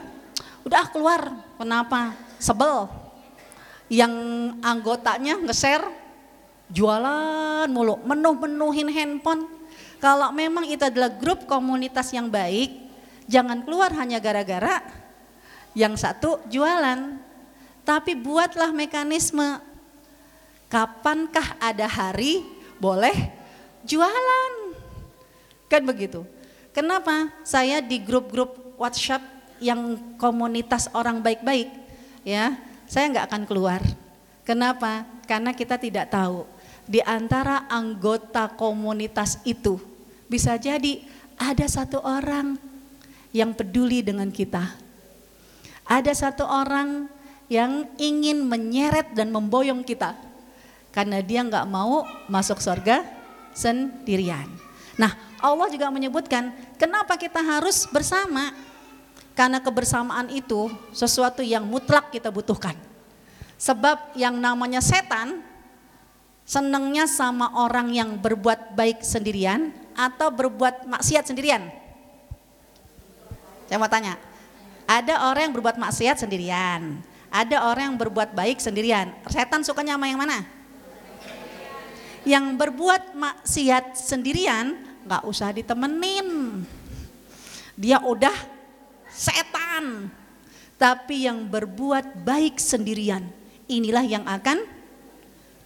Udah 0.68 0.84
keluar, 0.92 1.32
kenapa? 1.56 2.12
Sebel, 2.36 2.86
yang 3.88 4.12
anggotanya 4.60 5.40
nge-share 5.40 5.88
jualan 6.68 7.66
mulu, 7.72 7.96
menuh-menuhin 8.04 8.92
handphone. 8.92 9.48
Kalau 9.98 10.30
memang 10.30 10.68
itu 10.68 10.84
adalah 10.84 11.10
grup 11.10 11.48
komunitas 11.48 12.12
yang 12.12 12.28
baik, 12.28 12.70
jangan 13.26 13.64
keluar 13.64 13.90
hanya 13.96 14.20
gara-gara 14.20 14.84
yang 15.72 15.96
satu 15.96 16.38
jualan. 16.46 17.18
Tapi 17.82 18.12
buatlah 18.12 18.70
mekanisme 18.76 19.58
kapankah 20.68 21.56
ada 21.56 21.88
hari 21.88 22.44
boleh 22.76 23.16
jualan. 23.88 24.52
Kan 25.72 25.82
begitu. 25.88 26.28
Kenapa? 26.72 27.32
Saya 27.42 27.82
di 27.82 27.98
grup-grup 28.00 28.78
WhatsApp 28.78 29.24
yang 29.58 29.98
komunitas 30.16 30.86
orang 30.94 31.18
baik-baik 31.18 31.66
ya 32.22 32.54
saya 32.88 33.10
nggak 33.12 33.26
akan 33.28 33.42
keluar. 33.44 33.82
Kenapa? 34.46 35.04
Karena 35.28 35.52
kita 35.52 35.76
tidak 35.76 36.08
tahu 36.08 36.48
di 36.88 37.04
antara 37.04 37.68
anggota 37.68 38.48
komunitas 38.48 39.44
itu 39.44 39.76
bisa 40.24 40.56
jadi 40.56 41.04
ada 41.36 41.68
satu 41.68 42.00
orang 42.00 42.56
yang 43.28 43.52
peduli 43.52 44.00
dengan 44.00 44.32
kita. 44.32 44.72
Ada 45.84 46.16
satu 46.16 46.48
orang 46.48 47.12
yang 47.52 47.84
ingin 48.00 48.44
menyeret 48.44 49.12
dan 49.12 49.28
memboyong 49.32 49.84
kita 49.84 50.16
karena 50.92 51.20
dia 51.20 51.44
nggak 51.44 51.68
mau 51.68 52.08
masuk 52.28 52.56
surga 52.60 53.04
sendirian. 53.52 54.48
Nah, 54.96 55.12
Allah 55.38 55.70
juga 55.70 55.86
menyebutkan 55.90 56.50
kenapa 56.74 57.14
kita 57.14 57.38
harus 57.38 57.86
bersama 57.90 58.50
karena 59.38 59.62
kebersamaan 59.62 60.26
itu 60.34 60.66
sesuatu 60.90 61.46
yang 61.46 61.62
mutlak 61.62 62.10
kita 62.10 62.26
butuhkan. 62.26 62.74
Sebab 63.58 64.18
yang 64.18 64.34
namanya 64.34 64.82
setan 64.82 65.42
senangnya 66.42 67.06
sama 67.06 67.52
orang 67.54 67.94
yang 67.94 68.18
berbuat 68.18 68.74
baik 68.74 69.04
sendirian 69.04 69.70
atau 69.94 70.32
berbuat 70.34 70.90
maksiat 70.90 71.30
sendirian. 71.30 71.70
Saya 73.68 73.76
mau 73.76 73.90
tanya, 73.90 74.16
ada 74.88 75.28
orang 75.28 75.52
yang 75.52 75.54
berbuat 75.60 75.76
maksiat 75.76 76.24
sendirian, 76.24 77.04
ada 77.28 77.68
orang 77.68 77.92
yang 77.92 77.98
berbuat 78.00 78.32
baik 78.32 78.58
sendirian. 78.64 79.12
Setan 79.28 79.60
sukanya 79.60 80.00
sama 80.00 80.08
yang 80.08 80.16
mana? 80.16 80.40
Yang 82.24 82.44
berbuat 82.56 83.12
maksiat 83.12 83.94
sendirian 83.94 84.87
nggak 85.08 85.24
usah 85.24 85.56
ditemenin. 85.56 86.60
Dia 87.72 88.04
udah 88.04 88.36
setan. 89.08 90.12
Tapi 90.76 91.26
yang 91.26 91.48
berbuat 91.48 92.22
baik 92.22 92.60
sendirian, 92.60 93.24
inilah 93.66 94.04
yang 94.06 94.22
akan 94.28 94.62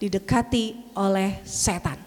didekati 0.00 0.94
oleh 0.96 1.42
setan. 1.44 2.00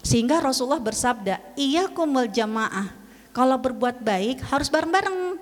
Sehingga 0.00 0.40
Rasulullah 0.40 0.80
bersabda, 0.80 1.36
iya 1.60 1.84
kumul 1.92 2.32
jamaah, 2.32 2.88
kalau 3.36 3.60
berbuat 3.60 4.00
baik 4.00 4.40
harus 4.48 4.72
bareng-bareng. 4.72 5.36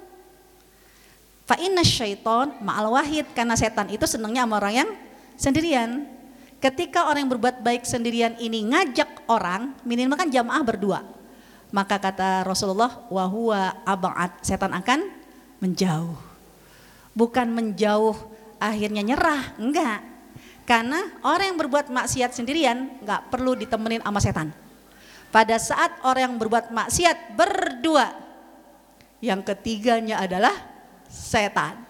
Fa 1.46 1.54
inna 1.62 1.86
syaiton 1.86 2.58
ma'al 2.58 2.90
wahid, 2.90 3.30
karena 3.30 3.54
setan 3.54 3.86
itu 3.86 4.02
senangnya 4.10 4.42
sama 4.42 4.58
orang 4.58 4.74
yang 4.74 4.90
sendirian. 5.38 6.17
Ketika 6.58 7.06
orang 7.06 7.26
yang 7.26 7.32
berbuat 7.38 7.62
baik 7.62 7.86
sendirian 7.86 8.34
ini 8.42 8.66
ngajak 8.66 9.30
orang, 9.30 9.78
minimal 9.86 10.18
kan 10.18 10.26
jamaah 10.26 10.62
berdua 10.66 11.18
maka 11.68 12.00
kata 12.00 12.48
Rasulullah 12.48 13.04
wahwa 13.12 13.76
abad 13.84 14.32
setan 14.40 14.72
akan 14.72 15.08
menjauh. 15.60 16.16
bukan 17.18 17.50
menjauh 17.50 18.14
akhirnya 18.62 19.02
nyerah, 19.02 19.58
enggak. 19.58 20.06
Karena 20.62 21.02
orang 21.26 21.50
yang 21.50 21.58
berbuat 21.58 21.90
maksiat 21.90 22.30
sendirian 22.30 22.94
enggak 23.02 23.26
perlu 23.26 23.58
ditemenin 23.58 23.98
sama 24.06 24.22
setan. 24.22 24.54
Pada 25.34 25.58
saat 25.58 25.98
orang 26.06 26.30
yang 26.30 26.36
berbuat 26.38 26.70
maksiat 26.70 27.34
berdua, 27.34 28.14
yang 29.18 29.42
ketiganya 29.42 30.22
adalah 30.22 30.54
setan. 31.10 31.87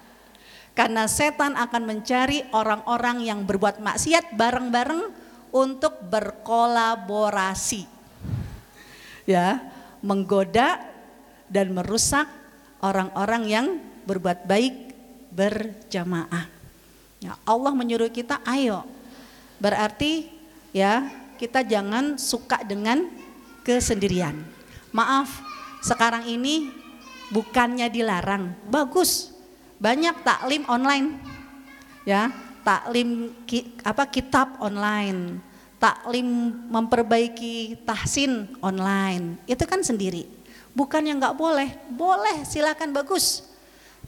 Karena 0.79 1.11
setan 1.11 1.59
akan 1.59 1.83
mencari 1.91 2.47
orang-orang 2.55 3.27
yang 3.27 3.43
berbuat 3.43 3.83
maksiat 3.83 4.39
bareng-bareng 4.39 5.11
untuk 5.51 5.99
berkolaborasi. 6.07 7.83
Ya, 9.27 9.59
menggoda 10.07 10.79
dan 11.51 11.75
merusak 11.75 12.31
orang-orang 12.79 13.43
yang 13.51 13.67
berbuat 14.07 14.47
baik 14.47 14.95
berjamaah. 15.35 16.47
Ya, 17.19 17.35
Allah 17.43 17.75
menyuruh 17.75 18.15
kita 18.15 18.39
ayo. 18.47 18.87
Berarti 19.59 20.31
ya, 20.71 21.11
kita 21.43 21.67
jangan 21.67 22.23
suka 22.23 22.63
dengan 22.63 23.11
kesendirian. 23.67 24.47
Maaf, 24.95 25.43
sekarang 25.83 26.31
ini 26.31 26.71
bukannya 27.35 27.91
dilarang, 27.91 28.55
bagus. 28.71 29.38
Banyak 29.79 30.27
taklim 30.27 30.67
online. 30.67 31.19
Ya, 32.03 32.33
taklim 32.69 33.33
apa 33.81 34.05
kitab 34.09 34.61
online, 34.61 35.41
taklim 35.81 36.29
memperbaiki 36.69 37.81
tahsin 37.89 38.45
online. 38.61 39.41
Itu 39.49 39.65
kan 39.65 39.81
sendiri. 39.81 40.29
Bukan 40.77 41.09
yang 41.09 41.17
nggak 41.17 41.37
boleh, 41.37 41.69
boleh 41.89 42.45
silakan 42.45 42.93
bagus. 42.93 43.49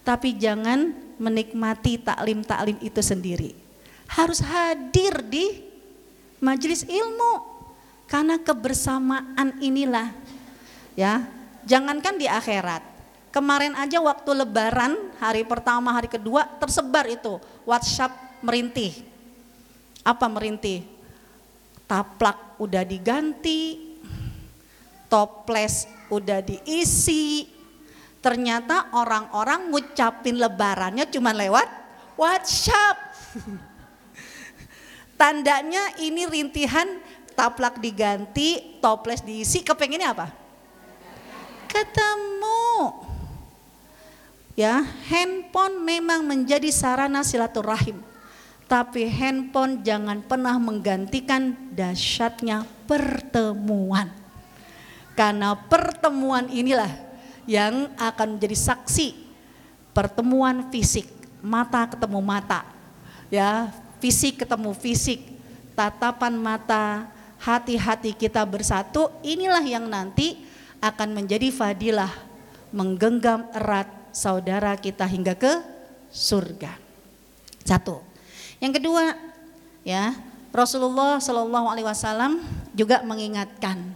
Tapi 0.05 0.37
jangan 0.37 0.93
menikmati 1.21 2.01
taklim-taklim 2.01 2.77
itu 2.85 3.01
sendiri. 3.01 3.53
Harus 4.11 4.41
hadir 4.45 5.25
di 5.25 5.61
majelis 6.41 6.85
ilmu. 6.85 7.49
Karena 8.11 8.43
kebersamaan 8.43 9.63
inilah 9.63 10.11
ya, 10.99 11.23
jangankan 11.63 12.19
di 12.19 12.27
akhirat. 12.27 12.83
Kemarin 13.31 13.79
aja 13.79 14.03
waktu 14.03 14.43
lebaran, 14.43 15.14
hari 15.23 15.47
pertama, 15.47 15.95
hari 15.95 16.11
kedua 16.11 16.51
tersebar 16.59 17.07
itu 17.07 17.38
WhatsApp 17.62 18.43
merintih. 18.43 18.90
Apa 20.03 20.27
merintih? 20.27 20.83
Taplak 21.87 22.59
udah 22.59 22.83
diganti, 22.83 23.95
toples 25.07 25.87
udah 26.11 26.43
diisi. 26.43 27.47
Ternyata 28.19 28.90
orang-orang 28.99 29.71
ngucapin 29.71 30.35
lebarannya 30.35 31.07
cuma 31.07 31.31
lewat 31.31 31.71
WhatsApp. 32.19 33.14
Tandanya 35.21 36.03
ini 36.03 36.27
rintihan 36.27 36.99
taplak 37.38 37.79
diganti, 37.79 38.81
toples 38.83 39.23
diisi, 39.23 39.62
kepengennya 39.62 40.19
apa? 40.19 40.27
Ketemu. 41.71 43.10
Ya, 44.59 44.83
handphone 45.07 45.83
memang 45.87 46.27
menjadi 46.27 46.69
sarana 46.75 47.23
silaturahim. 47.23 48.03
Tapi 48.71 49.11
handphone 49.11 49.83
jangan 49.83 50.23
pernah 50.23 50.55
menggantikan 50.59 51.55
dahsyatnya 51.75 52.67
pertemuan. 52.87 54.11
Karena 55.19 55.59
pertemuan 55.59 56.47
inilah 56.51 56.91
yang 57.51 57.91
akan 57.99 58.39
menjadi 58.39 58.55
saksi 58.55 59.15
pertemuan 59.91 60.71
fisik, 60.71 61.11
mata 61.43 61.87
ketemu 61.91 62.23
mata. 62.23 62.63
Ya, 63.27 63.75
fisik 63.99 64.43
ketemu 64.47 64.71
fisik, 64.75 65.19
tatapan 65.75 66.35
mata, 66.39 67.11
hati-hati 67.43 68.15
kita 68.15 68.47
bersatu, 68.47 69.11
inilah 69.23 69.63
yang 69.67 69.87
nanti 69.91 70.47
akan 70.79 71.11
menjadi 71.15 71.51
fadilah 71.51 72.11
menggenggam 72.71 73.51
erat 73.51 74.00
saudara 74.12 74.75
kita 74.79 75.07
hingga 75.07 75.35
ke 75.35 75.61
surga. 76.11 76.75
Satu. 77.64 78.03
Yang 78.59 78.83
kedua, 78.83 79.14
ya 79.87 80.16
Rasulullah 80.51 81.23
Shallallahu 81.23 81.66
Alaihi 81.70 81.87
Wasallam 81.87 82.42
juga 82.75 83.01
mengingatkan, 83.07 83.94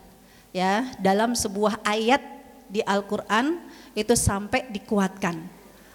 ya 0.54 0.86
dalam 1.02 1.34
sebuah 1.34 1.82
ayat 1.82 2.22
di 2.70 2.80
Al-Quran 2.86 3.58
itu 3.98 4.14
sampai 4.14 4.70
dikuatkan. 4.70 5.36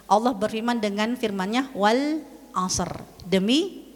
Allah 0.10 0.34
berfirman 0.36 0.82
dengan 0.82 1.16
firmannya 1.16 1.72
wal 1.72 2.20
asr 2.52 3.06
demi 3.24 3.88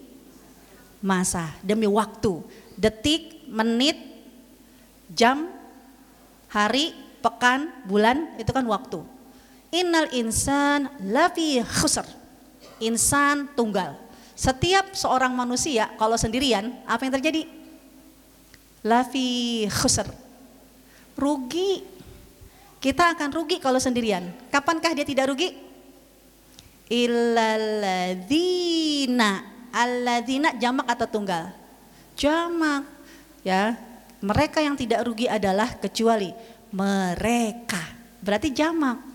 masa, 1.04 1.52
demi 1.60 1.84
waktu, 1.84 2.40
detik, 2.80 3.44
menit, 3.44 3.98
jam, 5.12 5.52
hari, 6.48 6.96
pekan, 7.20 7.68
bulan 7.84 8.40
itu 8.40 8.48
kan 8.48 8.64
waktu. 8.64 9.13
Innal 9.74 10.06
insan 10.14 10.86
lafi 11.02 11.58
khusr. 11.58 12.06
Insan 12.78 13.50
tunggal. 13.58 13.98
Setiap 14.38 14.94
seorang 14.94 15.34
manusia 15.34 15.90
kalau 15.98 16.14
sendirian, 16.14 16.70
apa 16.86 17.02
yang 17.02 17.18
terjadi? 17.18 17.50
Lafi 18.86 19.66
khusr. 19.66 20.06
Rugi. 21.18 21.82
Kita 22.78 23.18
akan 23.18 23.34
rugi 23.34 23.58
kalau 23.58 23.82
sendirian. 23.82 24.30
Kapankah 24.54 24.94
dia 24.94 25.02
tidak 25.02 25.34
rugi? 25.34 25.58
Illalladzina. 26.86 28.30
Alladzina 29.74 30.54
jamak 30.54 30.86
atau 30.86 31.10
tunggal? 31.10 31.50
Jamak. 32.14 32.86
Ya, 33.42 33.74
mereka 34.22 34.62
yang 34.62 34.78
tidak 34.78 35.02
rugi 35.02 35.26
adalah 35.26 35.74
kecuali 35.82 36.30
mereka. 36.70 37.82
Berarti 38.22 38.54
jamak 38.54 39.13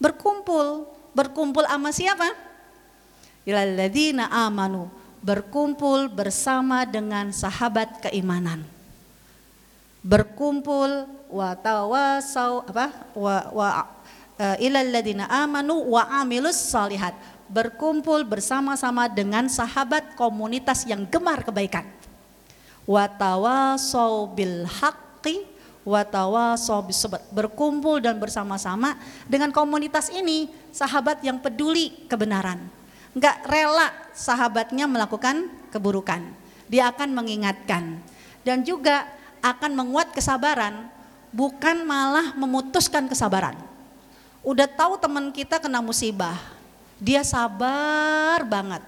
berkumpul. 0.00 0.88
Berkumpul 1.12 1.68
sama 1.68 1.92
siapa? 1.92 2.32
Ilalladzina 3.44 4.32
amanu. 4.32 4.88
Berkumpul 5.20 6.08
bersama 6.08 6.88
dengan 6.88 7.28
sahabat 7.28 8.08
keimanan. 8.08 8.64
Berkumpul 10.00 11.04
wa 11.28 11.52
tawasau 11.52 12.64
apa? 12.64 12.88
Wa, 13.12 13.36
wa 13.52 13.68
uh, 14.40 14.56
ilalladzina 14.56 15.28
amanu 15.28 15.92
wa 15.92 16.08
amilus 16.24 16.56
salihat. 16.56 17.12
Berkumpul 17.50 18.24
bersama-sama 18.24 19.10
dengan 19.10 19.50
sahabat 19.50 20.16
komunitas 20.16 20.86
yang 20.88 21.04
gemar 21.04 21.44
kebaikan. 21.44 21.84
Wa 22.86 23.10
tawasau 23.10 24.30
bil 24.30 24.64
haqqi 24.64 25.49
berkumpul 27.34 27.98
dan 27.98 28.16
bersama-sama 28.22 28.94
dengan 29.26 29.50
komunitas 29.50 30.08
ini 30.14 30.46
sahabat 30.70 31.20
yang 31.26 31.42
peduli 31.42 32.06
kebenaran. 32.06 32.62
Nggak 33.12 33.36
rela 33.50 33.90
sahabatnya 34.14 34.86
melakukan 34.86 35.50
keburukan. 35.74 36.22
Dia 36.70 36.94
akan 36.94 37.10
mengingatkan 37.10 37.98
dan 38.46 38.62
juga 38.62 39.10
akan 39.42 39.74
menguat 39.74 40.14
kesabaran 40.14 40.86
bukan 41.34 41.82
malah 41.82 42.32
memutuskan 42.38 43.10
kesabaran. 43.10 43.58
Udah 44.46 44.70
tahu 44.70 44.96
teman 44.96 45.34
kita 45.34 45.58
kena 45.58 45.82
musibah 45.82 46.38
dia 47.00 47.24
sabar 47.24 48.44
banget 48.44 48.84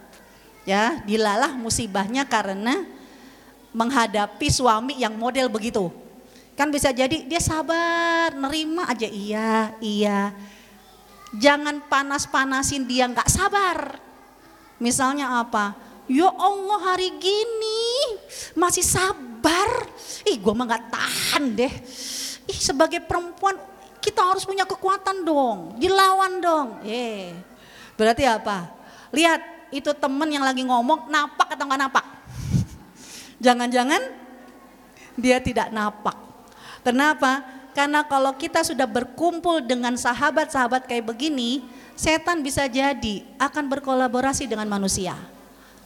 ya 0.69 1.01
dilalah 1.09 1.57
musibahnya 1.57 2.29
karena 2.29 2.85
menghadapi 3.73 4.53
suami 4.53 5.01
yang 5.01 5.17
model 5.17 5.49
begitu 5.49 5.89
Kan 6.53 6.69
bisa 6.69 6.93
jadi 6.93 7.25
dia 7.25 7.41
sabar, 7.41 8.37
nerima 8.37 8.85
aja 8.85 9.09
iya, 9.09 9.73
iya. 9.81 10.37
Jangan 11.33 11.89
panas-panasin 11.89 12.85
dia 12.85 13.09
nggak 13.09 13.29
sabar. 13.29 13.97
Misalnya 14.77 15.41
apa? 15.41 15.73
Ya 16.11 16.29
Allah 16.29 16.93
hari 16.93 17.09
gini 17.17 18.21
masih 18.53 18.85
sabar. 18.85 19.89
Ih 20.29 20.37
gue 20.37 20.53
mah 20.53 20.69
nggak 20.69 20.87
tahan 20.93 21.45
deh. 21.57 21.73
Ih 22.45 22.59
sebagai 22.61 23.01
perempuan 23.01 23.57
kita 24.03 24.21
harus 24.21 24.45
punya 24.45 24.69
kekuatan 24.69 25.25
dong. 25.25 25.81
Dilawan 25.81 26.43
dong. 26.43 26.69
Eh, 26.85 27.33
berarti 27.97 28.29
apa? 28.29 28.69
Lihat 29.09 29.73
itu 29.73 29.89
temen 29.97 30.29
yang 30.29 30.45
lagi 30.45 30.61
ngomong 30.69 31.09
napak 31.09 31.57
atau 31.57 31.65
nggak 31.65 31.81
napak? 31.81 32.07
Jangan-jangan 33.45 34.03
dia 35.17 35.41
tidak 35.41 35.73
napak. 35.73 36.32
Kenapa? 36.83 37.43
Karena 37.73 38.05
kalau 38.05 38.37
kita 38.37 38.61
sudah 38.61 38.85
berkumpul 38.85 39.65
dengan 39.65 39.97
sahabat-sahabat 39.97 40.85
kayak 40.85 41.09
begini, 41.09 41.65
setan 41.97 42.45
bisa 42.45 42.69
jadi 42.69 43.25
akan 43.41 43.65
berkolaborasi 43.73 44.45
dengan 44.45 44.69
manusia. 44.69 45.17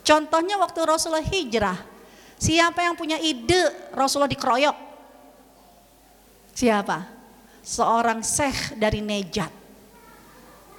Contohnya 0.03 0.59
waktu 0.59 0.83
Rasulullah 0.83 1.23
hijrah, 1.23 1.79
siapa 2.41 2.83
yang 2.83 2.99
punya 2.99 3.23
ide 3.23 3.71
Rasulullah 3.95 4.31
dikeroyok? 4.31 4.77
Siapa? 6.57 7.07
Seorang 7.63 8.23
syekh 8.25 8.75
dari 8.79 8.99
Nejat. 9.03 9.53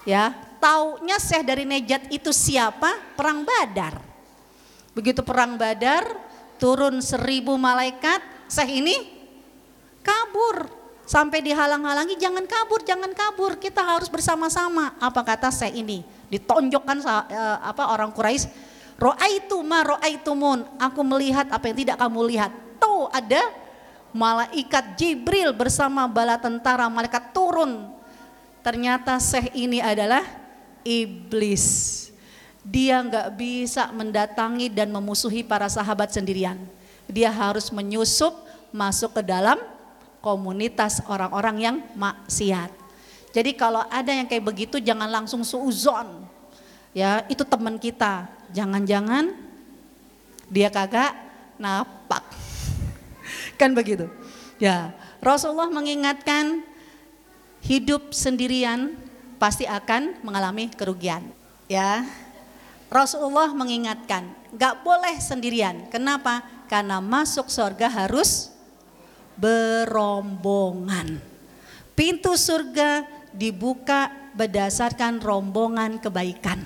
Ya, 0.07 0.31
taunya 0.63 1.19
Syekh 1.19 1.43
dari 1.43 1.67
Nejat 1.67 2.07
itu 2.07 2.31
siapa? 2.31 2.95
Perang 3.19 3.43
Badar. 3.43 3.99
Begitu 4.95 5.19
perang 5.19 5.59
Badar, 5.59 6.07
turun 6.55 7.03
seribu 7.03 7.59
malaikat, 7.59 8.23
Syekh 8.47 8.79
ini 8.79 9.16
kabur. 10.07 10.71
Sampai 11.07 11.39
dihalang-halangi, 11.39 12.19
jangan 12.19 12.43
kabur, 12.43 12.83
jangan 12.83 13.11
kabur, 13.15 13.55
kita 13.55 13.79
harus 13.79 14.11
bersama-sama. 14.11 14.91
Apa 14.99 15.23
kata 15.23 15.47
Syekh 15.51 15.79
ini? 15.79 16.03
Ditonjokkan 16.27 16.99
uh, 16.99 17.63
apa 17.63 17.95
orang 17.95 18.11
Quraisy, 18.11 18.51
ro'aitu 18.99 19.55
ma 19.63 19.87
ro'aitumun, 19.87 20.67
aku 20.75 20.99
melihat 21.07 21.47
apa 21.47 21.63
yang 21.71 21.77
tidak 21.79 21.97
kamu 22.03 22.19
lihat. 22.27 22.51
Tuh 22.75 23.07
ada 23.07 23.39
malaikat 24.11 24.99
Jibril 24.99 25.55
bersama 25.55 26.11
bala 26.11 26.35
tentara 26.35 26.91
malaikat 26.91 27.31
turun. 27.31 27.87
Ternyata 28.59 29.15
Syekh 29.15 29.55
ini 29.55 29.79
adalah 29.79 30.27
iblis. 30.83 31.95
Dia 32.67 32.99
nggak 32.99 33.31
bisa 33.39 33.95
mendatangi 33.95 34.67
dan 34.67 34.91
memusuhi 34.91 35.39
para 35.39 35.71
sahabat 35.71 36.11
sendirian. 36.11 36.59
Dia 37.07 37.31
harus 37.31 37.71
menyusup 37.71 38.35
masuk 38.75 39.15
ke 39.15 39.23
dalam 39.23 39.55
komunitas 40.27 40.99
orang-orang 41.07 41.55
yang 41.63 41.77
maksiat. 41.95 42.67
Jadi 43.31 43.55
kalau 43.55 43.79
ada 43.87 44.11
yang 44.11 44.27
kayak 44.27 44.43
begitu 44.43 44.75
jangan 44.75 45.07
langsung 45.07 45.47
suuzon. 45.47 46.27
Ya, 46.91 47.23
itu 47.31 47.47
teman 47.47 47.79
kita. 47.79 48.27
Jangan-jangan 48.51 49.31
dia 50.51 50.67
kagak 50.67 51.15
napak. 51.55 52.27
kan 53.59 53.71
begitu. 53.71 54.11
Ya, 54.59 54.91
Rasulullah 55.23 55.71
mengingatkan 55.71 56.59
hidup 57.63 58.11
sendirian 58.11 58.99
pasti 59.39 59.63
akan 59.63 60.19
mengalami 60.27 60.67
kerugian. 60.67 61.23
Ya, 61.71 62.03
Rasulullah 62.91 63.51
mengingatkan, 63.55 64.27
gak 64.55 64.83
boleh 64.83 65.15
sendirian. 65.23 65.87
Kenapa? 65.87 66.43
Karena 66.67 66.99
masuk 66.99 67.47
surga 67.47 67.87
harus 67.87 68.56
berombongan. 69.37 71.21
Pintu 71.97 72.37
surga 72.37 73.05
dibuka 73.33 74.09
berdasarkan 74.37 75.17
rombongan 75.21 75.97
kebaikan. 75.97 76.61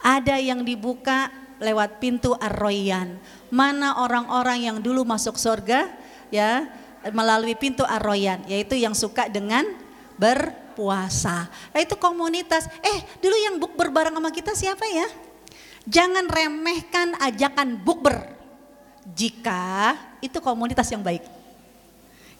Ada 0.00 0.40
yang 0.40 0.64
dibuka 0.64 1.28
lewat 1.60 2.00
pintu 2.00 2.32
Ar-Royan. 2.40 3.20
Mana 3.52 4.00
orang-orang 4.00 4.64
yang 4.64 4.76
dulu 4.80 5.04
masuk 5.04 5.36
surga 5.36 5.92
ya 6.32 6.64
melalui 7.12 7.52
pintu 7.56 7.84
Ar-Royan, 7.84 8.44
yaitu 8.48 8.80
yang 8.80 8.96
suka 8.96 9.28
dengan 9.28 9.64
berpuasa. 10.16 11.48
Nah 11.72 11.80
itu 11.80 11.96
komunitas, 11.96 12.68
eh 12.80 12.98
dulu 13.20 13.36
yang 13.36 13.56
bukber 13.60 13.92
bareng 13.92 14.16
sama 14.16 14.32
kita 14.32 14.52
siapa 14.56 14.84
ya? 14.88 15.08
Jangan 15.88 16.28
remehkan 16.28 17.16
ajakan 17.20 17.80
bukber 17.80 18.36
jika 19.16 19.96
itu 20.20 20.36
komunitas 20.44 20.88
yang 20.92 21.00
baik. 21.00 21.39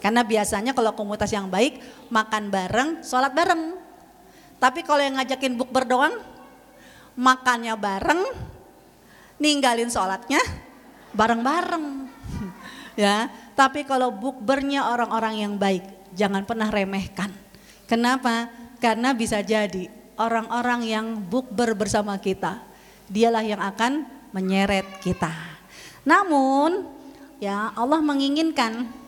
Karena 0.01 0.25
biasanya 0.25 0.73
kalau 0.73 0.97
komunitas 0.97 1.29
yang 1.31 1.53
baik 1.53 1.79
makan 2.09 2.49
bareng, 2.49 3.05
sholat 3.05 3.37
bareng. 3.37 3.77
Tapi 4.57 4.81
kalau 4.85 5.05
yang 5.05 5.21
ngajakin 5.21 5.57
bukber 5.61 5.85
doang, 5.85 6.17
makannya 7.21 7.77
bareng, 7.77 8.21
ninggalin 9.37 9.93
sholatnya 9.93 10.41
bareng-bareng. 11.13 11.87
ya, 13.05 13.29
tapi 13.53 13.85
kalau 13.85 14.09
bukbernya 14.09 14.89
orang-orang 14.89 15.45
yang 15.45 15.55
baik, 15.61 15.85
jangan 16.17 16.49
pernah 16.49 16.73
remehkan. 16.73 17.29
Kenapa? 17.85 18.49
Karena 18.81 19.13
bisa 19.13 19.45
jadi 19.45 19.89
orang-orang 20.17 20.81
yang 20.89 21.07
bukber 21.21 21.77
bersama 21.77 22.17
kita, 22.17 22.61
dialah 23.09 23.45
yang 23.45 23.61
akan 23.61 24.09
menyeret 24.33 25.01
kita. 25.05 25.33
Namun, 26.05 26.89
ya 27.41 27.73
Allah 27.77 28.01
menginginkan 28.01 29.00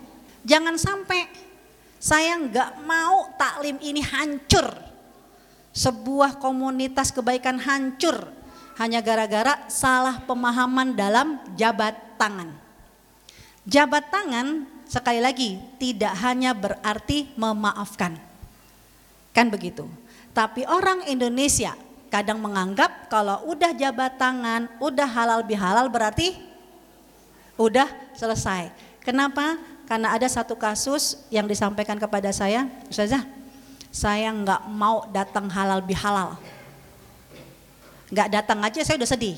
Jangan 0.42 0.74
sampai 0.74 1.30
saya 2.02 2.34
nggak 2.34 2.82
mau 2.82 3.30
taklim 3.38 3.78
ini 3.78 4.02
hancur. 4.02 4.74
Sebuah 5.72 6.36
komunitas 6.36 7.14
kebaikan 7.14 7.56
hancur 7.56 8.28
hanya 8.76 9.00
gara-gara 9.00 9.64
salah 9.72 10.20
pemahaman 10.26 10.92
dalam 10.92 11.40
jabat 11.56 11.96
tangan. 12.20 12.52
Jabat 13.64 14.10
tangan 14.10 14.66
sekali 14.90 15.22
lagi 15.22 15.56
tidak 15.80 16.12
hanya 16.20 16.52
berarti 16.52 17.30
memaafkan. 17.38 18.18
Kan 19.32 19.48
begitu. 19.48 19.88
Tapi 20.36 20.68
orang 20.68 21.08
Indonesia 21.08 21.72
kadang 22.12 22.42
menganggap 22.44 23.08
kalau 23.08 23.40
udah 23.48 23.72
jabat 23.72 24.20
tangan, 24.20 24.68
udah 24.76 25.08
halal 25.08 25.40
bihalal 25.40 25.88
berarti 25.88 26.36
udah 27.56 27.88
selesai. 28.12 28.68
Kenapa? 29.00 29.56
Karena 29.86 30.14
ada 30.14 30.24
satu 30.30 30.54
kasus 30.56 31.20
yang 31.28 31.44
disampaikan 31.44 31.98
kepada 31.98 32.30
saya, 32.30 32.70
Ustazah, 32.88 33.26
saya 33.92 34.32
nggak 34.32 34.62
mau 34.72 35.04
datang 35.12 35.50
halal 35.52 35.84
bihalal. 35.84 36.40
Nggak 38.08 38.28
datang 38.28 38.58
aja 38.64 38.80
saya 38.80 38.96
udah 38.96 39.10
sedih. 39.10 39.36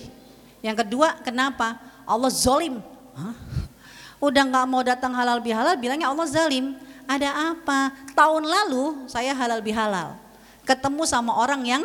Yang 0.62 0.86
kedua, 0.86 1.18
kenapa? 1.26 1.76
Allah 2.06 2.30
zolim. 2.30 2.78
Hah? 3.18 3.34
Udah 4.22 4.42
nggak 4.46 4.66
mau 4.70 4.80
datang 4.80 5.12
halal 5.12 5.42
bihalal, 5.42 5.76
bilangnya 5.76 6.08
Allah 6.08 6.26
zalim. 6.30 6.78
Ada 7.04 7.52
apa? 7.52 7.92
Tahun 8.16 8.40
lalu 8.40 9.04
saya 9.10 9.36
halal 9.36 9.60
bihalal. 9.60 10.16
Ketemu 10.64 11.04
sama 11.04 11.36
orang 11.36 11.60
yang 11.66 11.82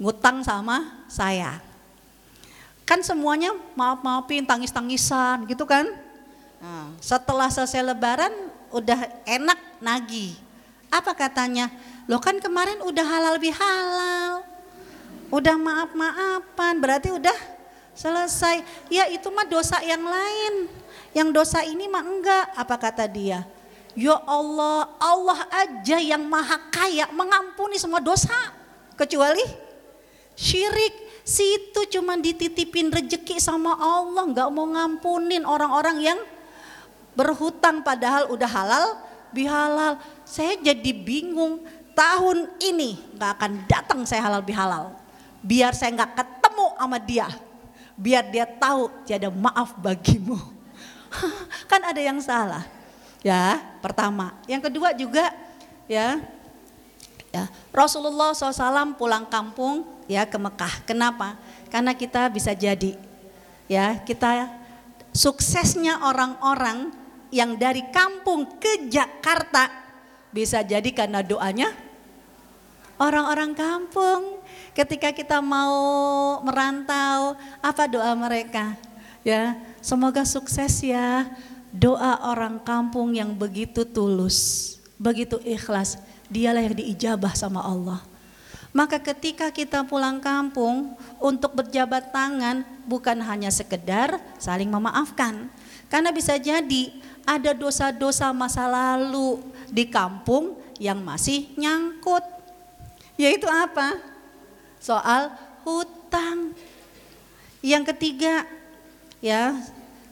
ngutang 0.00 0.40
sama 0.40 1.04
saya. 1.10 1.60
Kan 2.88 3.04
semuanya 3.04 3.52
maaf-maafin, 3.76 4.42
tangis-tangisan 4.42 5.44
gitu 5.46 5.68
kan 5.68 5.86
Setelah 7.02 7.50
selesai 7.50 7.82
lebaran 7.82 8.30
udah 8.70 9.26
enak 9.26 9.58
nagi. 9.82 10.38
Apa 10.88 11.10
katanya? 11.12 11.66
Lo 12.06 12.22
kan 12.22 12.38
kemarin 12.38 12.78
udah 12.86 13.02
halal 13.02 13.36
bihalal. 13.42 14.46
Udah 15.32 15.56
maaf-maafan, 15.58 16.78
berarti 16.78 17.10
udah 17.10 17.34
selesai. 17.96 18.62
Ya 18.92 19.10
itu 19.10 19.26
mah 19.34 19.48
dosa 19.48 19.82
yang 19.82 20.04
lain. 20.06 20.70
Yang 21.10 21.28
dosa 21.34 21.66
ini 21.66 21.90
mah 21.90 22.04
enggak. 22.04 22.44
Apa 22.54 22.76
kata 22.78 23.10
dia? 23.10 23.42
Ya 23.92 24.16
Allah, 24.24 24.88
Allah 24.96 25.40
aja 25.52 25.98
yang 26.00 26.24
maha 26.24 26.56
kaya 26.72 27.10
mengampuni 27.12 27.76
semua 27.76 28.00
dosa. 28.00 28.32
Kecuali 28.94 29.42
syirik. 30.38 31.10
Situ 31.22 31.86
cuma 31.86 32.18
dititipin 32.18 32.90
rejeki 32.90 33.38
sama 33.38 33.78
Allah, 33.78 34.26
nggak 34.26 34.48
mau 34.50 34.66
ngampunin 34.66 35.46
orang-orang 35.46 36.02
yang 36.02 36.18
berhutang 37.12 37.84
padahal 37.84 38.32
udah 38.32 38.50
halal 38.50 38.86
bihalal. 39.32 40.00
Saya 40.22 40.56
jadi 40.60 40.92
bingung 40.92 41.64
tahun 41.92 42.48
ini 42.60 43.00
nggak 43.16 43.30
akan 43.40 43.52
datang 43.68 44.00
saya 44.04 44.24
halal 44.24 44.44
bihalal. 44.44 44.96
Biar 45.42 45.74
saya 45.74 45.92
nggak 45.96 46.12
ketemu 46.16 46.66
sama 46.76 46.98
dia. 47.00 47.28
Biar 47.96 48.24
dia 48.28 48.46
tahu 48.48 48.88
tiada 49.04 49.28
maaf 49.28 49.76
bagimu. 49.76 50.38
kan 51.70 51.80
ada 51.82 52.00
yang 52.00 52.20
salah. 52.20 52.64
Ya, 53.22 53.60
pertama. 53.78 54.34
Yang 54.50 54.70
kedua 54.70 54.90
juga 54.96 55.30
ya 55.86 56.18
ya 57.32 57.48
Rasulullah 57.72 58.36
SAW 58.36 58.98
pulang 58.98 59.24
kampung 59.28 59.84
ya 60.08 60.24
ke 60.28 60.36
Mekah. 60.36 60.84
Kenapa? 60.84 61.36
Karena 61.72 61.96
kita 61.96 62.28
bisa 62.28 62.52
jadi 62.52 62.96
ya 63.70 64.00
kita 64.04 64.52
suksesnya 65.12 66.02
orang-orang 66.04 67.01
yang 67.32 67.56
dari 67.56 67.82
kampung 67.88 68.60
ke 68.60 68.86
Jakarta 68.92 69.72
bisa 70.30 70.60
jadi 70.60 70.86
karena 70.92 71.24
doanya 71.24 71.72
orang-orang 73.02 73.52
kampung. 73.56 74.38
Ketika 74.72 75.12
kita 75.12 75.44
mau 75.44 76.40
merantau, 76.46 77.36
apa 77.60 77.84
doa 77.84 78.14
mereka? 78.16 78.72
Ya, 79.20 79.58
semoga 79.84 80.24
sukses 80.24 80.80
ya. 80.80 81.28
Doa 81.72 82.20
orang 82.28 82.60
kampung 82.60 83.16
yang 83.16 83.32
begitu 83.32 83.84
tulus, 83.84 84.76
begitu 85.00 85.40
ikhlas, 85.40 85.96
dialah 86.28 86.60
yang 86.64 86.76
diijabah 86.76 87.32
sama 87.32 87.64
Allah. 87.64 88.00
Maka 88.72 88.96
ketika 88.96 89.52
kita 89.52 89.84
pulang 89.84 90.20
kampung 90.20 90.96
untuk 91.20 91.52
berjabat 91.52 92.08
tangan 92.08 92.64
bukan 92.88 93.20
hanya 93.20 93.52
sekedar 93.52 94.16
saling 94.40 94.68
memaafkan. 94.68 95.52
Karena 95.92 96.08
bisa 96.08 96.40
jadi 96.40 96.96
ada 97.26 97.54
dosa-dosa 97.54 98.30
masa 98.34 98.66
lalu 98.66 99.40
di 99.70 99.88
kampung 99.88 100.58
yang 100.76 100.98
masih 101.00 101.50
nyangkut. 101.54 102.24
Yaitu 103.14 103.46
apa? 103.46 104.00
Soal 104.82 105.30
hutang. 105.62 106.56
Yang 107.62 107.94
ketiga, 107.94 108.42
ya, 109.22 109.54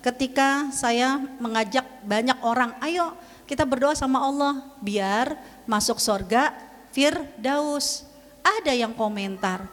ketika 0.00 0.70
saya 0.70 1.18
mengajak 1.42 1.84
banyak 2.06 2.38
orang, 2.46 2.72
ayo 2.80 3.12
kita 3.50 3.66
berdoa 3.66 3.98
sama 3.98 4.22
Allah 4.22 4.62
biar 4.78 5.34
masuk 5.66 5.98
surga 5.98 6.54
Firdaus. 6.94 8.06
ada 8.40 8.72
yang 8.72 8.96
komentar, 8.96 9.68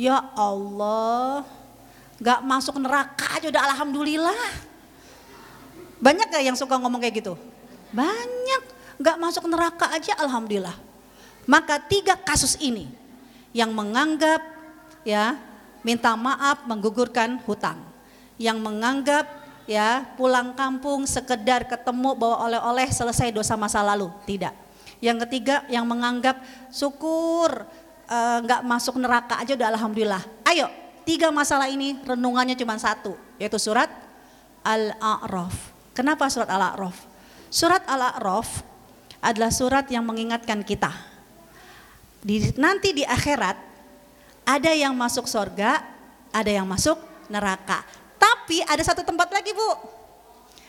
ya 0.00 0.16
Allah, 0.32 1.44
gak 2.16 2.40
masuk 2.40 2.80
neraka 2.80 3.36
aja 3.36 3.52
udah 3.52 3.62
alhamdulillah. 3.76 4.40
Banyak 5.96 6.28
gak 6.28 6.44
yang 6.44 6.56
suka 6.58 6.76
ngomong 6.76 7.00
kayak 7.00 7.24
gitu? 7.24 7.34
Banyak, 7.92 8.62
gak 9.00 9.16
masuk 9.16 9.48
neraka 9.48 9.88
aja 9.92 10.12
alhamdulillah. 10.20 10.76
Maka 11.46 11.78
tiga 11.78 12.18
kasus 12.18 12.58
ini 12.58 12.90
yang 13.54 13.70
menganggap 13.72 14.42
ya 15.06 15.38
minta 15.86 16.12
maaf 16.18 16.66
menggugurkan 16.66 17.40
hutang. 17.46 17.78
Yang 18.36 18.58
menganggap 18.60 19.24
ya 19.64 20.04
pulang 20.18 20.52
kampung 20.52 21.06
sekedar 21.08 21.64
ketemu 21.64 22.12
bawa 22.18 22.50
oleh-oleh 22.50 22.90
selesai 22.90 23.30
dosa 23.30 23.54
masa 23.54 23.80
lalu. 23.80 24.10
Tidak. 24.26 24.52
Yang 25.00 25.28
ketiga 25.28 25.62
yang 25.70 25.86
menganggap 25.86 26.42
syukur 26.68 27.64
eh, 28.10 28.38
nggak 28.42 28.66
masuk 28.66 28.98
neraka 28.98 29.38
aja 29.38 29.54
udah 29.54 29.68
alhamdulillah. 29.72 30.22
Ayo 30.44 30.66
tiga 31.06 31.30
masalah 31.30 31.70
ini 31.70 31.94
renungannya 32.02 32.58
cuma 32.58 32.74
satu 32.76 33.14
yaitu 33.38 33.56
surat 33.62 33.88
Al-A'raf. 34.66 35.75
Kenapa 35.96 36.28
surat 36.28 36.52
Al-A'raf? 36.52 37.08
Surat 37.48 37.80
Al-A'raf 37.88 38.60
adalah 39.24 39.48
surat 39.48 39.88
yang 39.88 40.04
mengingatkan 40.04 40.60
kita. 40.60 40.92
Di, 42.20 42.52
nanti 42.60 42.92
di 42.92 43.00
akhirat 43.00 43.56
ada 44.44 44.70
yang 44.76 44.92
masuk 44.92 45.24
sorga, 45.24 45.80
ada 46.28 46.52
yang 46.52 46.68
masuk 46.68 47.00
neraka. 47.32 47.80
Tapi 48.20 48.60
ada 48.68 48.82
satu 48.84 49.00
tempat 49.00 49.32
lagi 49.32 49.56
bu, 49.56 49.70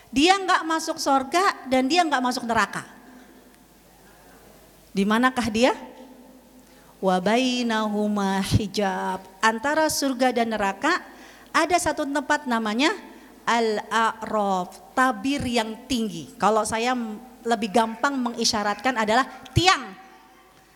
dia 0.08 0.32
nggak 0.40 0.64
masuk 0.64 0.96
sorga 0.96 1.60
dan 1.68 1.84
dia 1.84 2.00
nggak 2.08 2.24
masuk 2.24 2.48
neraka. 2.48 2.88
Di 4.96 5.04
manakah 5.04 5.46
dia? 5.52 5.76
Wabainahuma 6.98 8.40
hijab. 8.42 9.22
Antara 9.44 9.86
surga 9.92 10.32
dan 10.32 10.56
neraka 10.56 11.04
ada 11.52 11.76
satu 11.76 12.08
tempat 12.08 12.48
namanya 12.48 12.90
Al-A'raf, 13.48 14.92
tabir 14.92 15.40
yang 15.48 15.88
tinggi. 15.88 16.36
Kalau 16.36 16.68
saya 16.68 16.92
lebih 17.48 17.72
gampang 17.72 18.12
mengisyaratkan 18.20 19.00
adalah 19.00 19.24
tiang. 19.56 19.96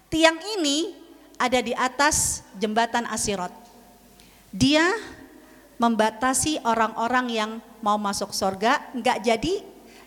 Tiang 0.09 0.41
ini 0.57 0.97
ada 1.37 1.61
di 1.61 1.77
atas 1.77 2.41
jembatan 2.57 3.05
Asirat. 3.13 3.53
Dia 4.49 4.89
membatasi 5.77 6.65
orang-orang 6.65 7.27
yang 7.29 7.51
mau 7.85 8.01
masuk 8.01 8.33
surga 8.33 8.81
nggak 8.97 9.19
jadi 9.21 9.55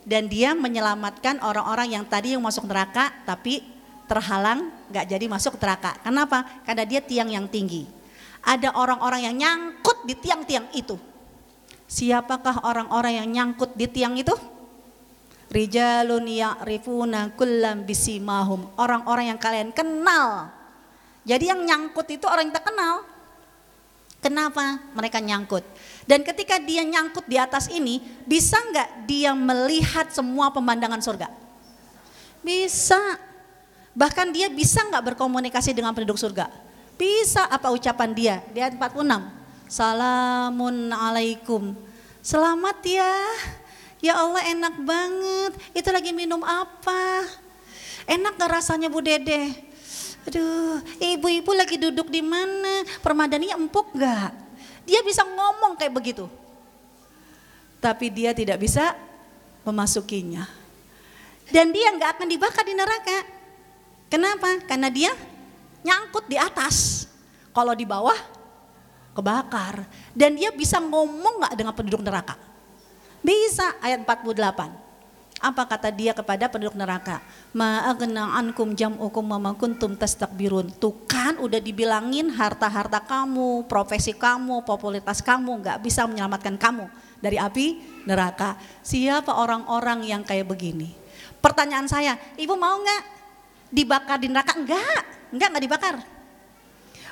dan 0.06 0.26
dia 0.26 0.58
menyelamatkan 0.58 1.42
orang-orang 1.46 1.98
yang 1.98 2.06
tadi 2.06 2.34
yang 2.34 2.42
masuk 2.42 2.66
neraka 2.66 3.12
tapi 3.26 3.62
terhalang 4.10 4.74
nggak 4.90 5.06
jadi 5.06 5.26
masuk 5.30 5.58
neraka. 5.62 5.98
Kenapa? 6.02 6.46
Karena 6.66 6.86
dia 6.86 7.02
tiang 7.02 7.30
yang 7.30 7.46
tinggi. 7.46 7.86
Ada 8.46 8.78
orang-orang 8.78 9.26
yang 9.26 9.36
nyangkut 9.38 10.06
di 10.06 10.14
tiang-tiang 10.18 10.70
itu. 10.78 10.98
Siapakah 11.86 12.66
orang-orang 12.66 13.22
yang 13.22 13.30
nyangkut 13.30 13.78
di 13.78 13.86
tiang 13.86 14.18
itu? 14.18 14.34
Rijalun 15.54 16.26
ya'rifuna 16.26 17.38
kullam 17.38 17.86
bisimahum. 17.86 18.74
Orang-orang 18.76 19.32
yang 19.32 19.40
kalian 19.40 19.70
kenal. 19.70 20.50
Jadi 21.26 21.50
yang 21.50 21.62
nyangkut 21.62 22.06
itu 22.10 22.26
orang 22.26 22.50
yang 22.50 22.56
tak 22.58 22.74
kenal. 22.74 23.06
Kenapa 24.26 24.82
mereka 24.98 25.22
nyangkut? 25.22 25.62
Dan 26.10 26.26
ketika 26.26 26.58
dia 26.58 26.82
nyangkut 26.82 27.30
di 27.30 27.38
atas 27.38 27.70
ini, 27.70 28.02
bisa 28.26 28.58
nggak 28.58 29.06
dia 29.06 29.38
melihat 29.38 30.10
semua 30.10 30.50
pemandangan 30.50 30.98
surga? 30.98 31.30
Bisa. 32.42 32.98
Bahkan 33.94 34.34
dia 34.34 34.50
bisa 34.50 34.82
nggak 34.82 35.14
berkomunikasi 35.14 35.78
dengan 35.78 35.94
penduduk 35.94 36.18
surga? 36.18 36.50
Bisa 36.98 37.46
apa 37.46 37.70
ucapan 37.70 38.10
dia? 38.18 38.36
Di 38.50 38.66
ayat 38.66 38.74
46. 38.82 39.45
Salamun 39.66 40.94
alaikum. 40.94 41.74
Selamat 42.22 42.78
ya. 42.86 43.14
Ya 44.02 44.14
Allah 44.22 44.46
enak 44.54 44.76
banget. 44.86 45.52
Itu 45.74 45.90
lagi 45.90 46.14
minum 46.14 46.42
apa? 46.46 47.26
Enak 48.06 48.38
gak 48.38 48.62
rasanya 48.62 48.90
Bu 48.90 49.02
Dede? 49.02 49.54
Aduh, 50.26 50.82
ibu-ibu 51.02 51.52
lagi 51.54 51.78
duduk 51.78 52.10
di 52.10 52.22
mana? 52.22 52.86
Permadaninya 53.02 53.58
empuk 53.58 53.94
gak? 53.98 54.34
Dia 54.86 55.02
bisa 55.02 55.26
ngomong 55.26 55.78
kayak 55.78 55.94
begitu. 55.94 56.30
Tapi 57.82 58.10
dia 58.14 58.34
tidak 58.34 58.62
bisa 58.62 58.94
memasukinya. 59.66 60.46
Dan 61.50 61.70
dia 61.70 61.94
nggak 61.94 62.18
akan 62.18 62.28
dibakar 62.30 62.66
di 62.66 62.74
neraka. 62.74 63.22
Kenapa? 64.10 64.62
Karena 64.66 64.90
dia 64.90 65.14
nyangkut 65.86 66.26
di 66.26 66.38
atas. 66.38 67.06
Kalau 67.54 67.74
di 67.78 67.86
bawah 67.86 68.18
kebakar. 69.16 69.88
Dan 70.12 70.36
dia 70.36 70.52
bisa 70.52 70.84
ngomong 70.84 71.42
nggak 71.42 71.54
dengan 71.56 71.72
penduduk 71.72 72.04
neraka? 72.04 72.36
Bisa 73.24 73.80
ayat 73.80 74.04
48. 74.04 74.86
Apa 75.42 75.68
kata 75.68 75.92
dia 75.92 76.16
kepada 76.16 76.48
penduduk 76.48 76.80
neraka? 76.80 77.20
Ma'agna 77.52 78.40
ankum 78.40 78.72
jam'ukum 78.72 79.24
wa 79.24 79.52
kuntum 79.56 79.96
tastakbirun. 79.98 80.72
Tuh 80.80 81.06
kan 81.10 81.40
udah 81.42 81.60
dibilangin 81.60 82.32
harta-harta 82.32 83.04
kamu, 83.04 83.68
profesi 83.68 84.16
kamu, 84.16 84.64
popularitas 84.64 85.20
kamu 85.20 85.64
nggak 85.64 85.78
bisa 85.84 86.08
menyelamatkan 86.08 86.56
kamu 86.56 86.88
dari 87.20 87.36
api 87.36 87.82
neraka. 88.08 88.56
Siapa 88.86 89.36
orang-orang 89.36 90.08
yang 90.08 90.22
kayak 90.24 90.48
begini? 90.48 90.96
Pertanyaan 91.44 91.86
saya, 91.86 92.16
ibu 92.40 92.56
mau 92.56 92.80
nggak 92.80 93.04
dibakar 93.70 94.18
di 94.18 94.32
neraka? 94.32 94.56
Enggak, 94.56 95.02
enggak 95.36 95.48
nggak 95.52 95.66
dibakar 95.68 95.96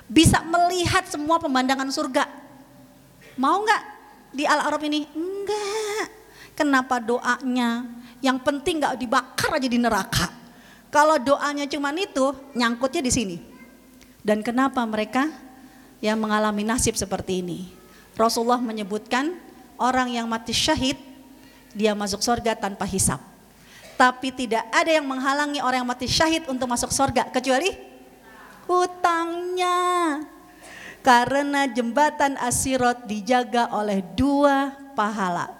bisa 0.07 0.43
melihat 0.43 1.07
semua 1.07 1.39
pemandangan 1.39 1.87
surga. 1.89 2.27
Mau 3.39 3.63
nggak 3.63 3.83
di 4.33 4.43
Al-Arab 4.45 4.81
ini? 4.85 5.07
Enggak. 5.13 6.07
Kenapa 6.53 7.01
doanya? 7.01 7.85
Yang 8.21 8.37
penting 8.45 8.79
nggak 8.81 8.95
dibakar 8.99 9.57
aja 9.57 9.67
di 9.67 9.79
neraka. 9.81 10.29
Kalau 10.93 11.17
doanya 11.17 11.65
cuma 11.65 11.89
itu, 11.97 12.31
nyangkutnya 12.53 13.01
di 13.01 13.11
sini. 13.11 13.37
Dan 14.21 14.45
kenapa 14.45 14.79
mereka 14.85 15.27
yang 15.99 16.21
mengalami 16.21 16.61
nasib 16.61 16.93
seperti 16.93 17.41
ini? 17.41 17.73
Rasulullah 18.13 18.61
menyebutkan 18.61 19.33
orang 19.81 20.13
yang 20.13 20.29
mati 20.29 20.53
syahid, 20.53 20.95
dia 21.73 21.97
masuk 21.97 22.21
surga 22.21 22.53
tanpa 22.53 22.85
hisap. 22.85 23.17
Tapi 23.97 24.29
tidak 24.29 24.63
ada 24.69 24.89
yang 24.93 25.05
menghalangi 25.05 25.59
orang 25.61 25.81
yang 25.81 25.89
mati 25.89 26.05
syahid 26.05 26.45
untuk 26.45 26.69
masuk 26.69 26.93
surga 26.93 27.33
kecuali 27.33 27.73
hutangnya. 28.67 30.19
Karena 31.03 31.67
jembatan 31.67 32.39
Asirot 32.39 33.03
dijaga 33.03 33.67
oleh 33.75 33.99
dua 34.15 34.71
pahala. 34.95 35.51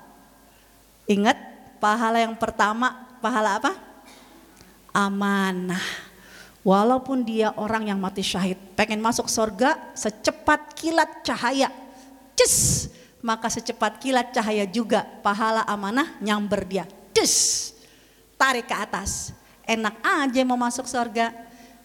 Ingat 1.04 1.36
pahala 1.84 2.24
yang 2.24 2.40
pertama, 2.40 2.96
pahala 3.20 3.60
apa? 3.60 3.76
Amanah. 4.96 5.84
Walaupun 6.64 7.28
dia 7.28 7.52
orang 7.60 7.92
yang 7.92 8.00
mati 8.00 8.24
syahid, 8.24 8.56
pengen 8.80 9.04
masuk 9.04 9.28
surga 9.28 9.76
secepat 9.92 10.72
kilat 10.80 11.28
cahaya. 11.28 11.68
Cus, 12.40 12.88
maka 13.20 13.52
secepat 13.52 14.00
kilat 14.00 14.32
cahaya 14.32 14.64
juga 14.64 15.04
pahala 15.20 15.68
amanah 15.68 16.16
nyamber 16.24 16.64
dia. 16.64 16.88
Cus, 17.12 17.76
tarik 18.40 18.72
ke 18.72 18.76
atas. 18.80 19.36
Enak 19.68 20.00
aja 20.00 20.40
mau 20.48 20.56
masuk 20.56 20.88
surga, 20.88 21.36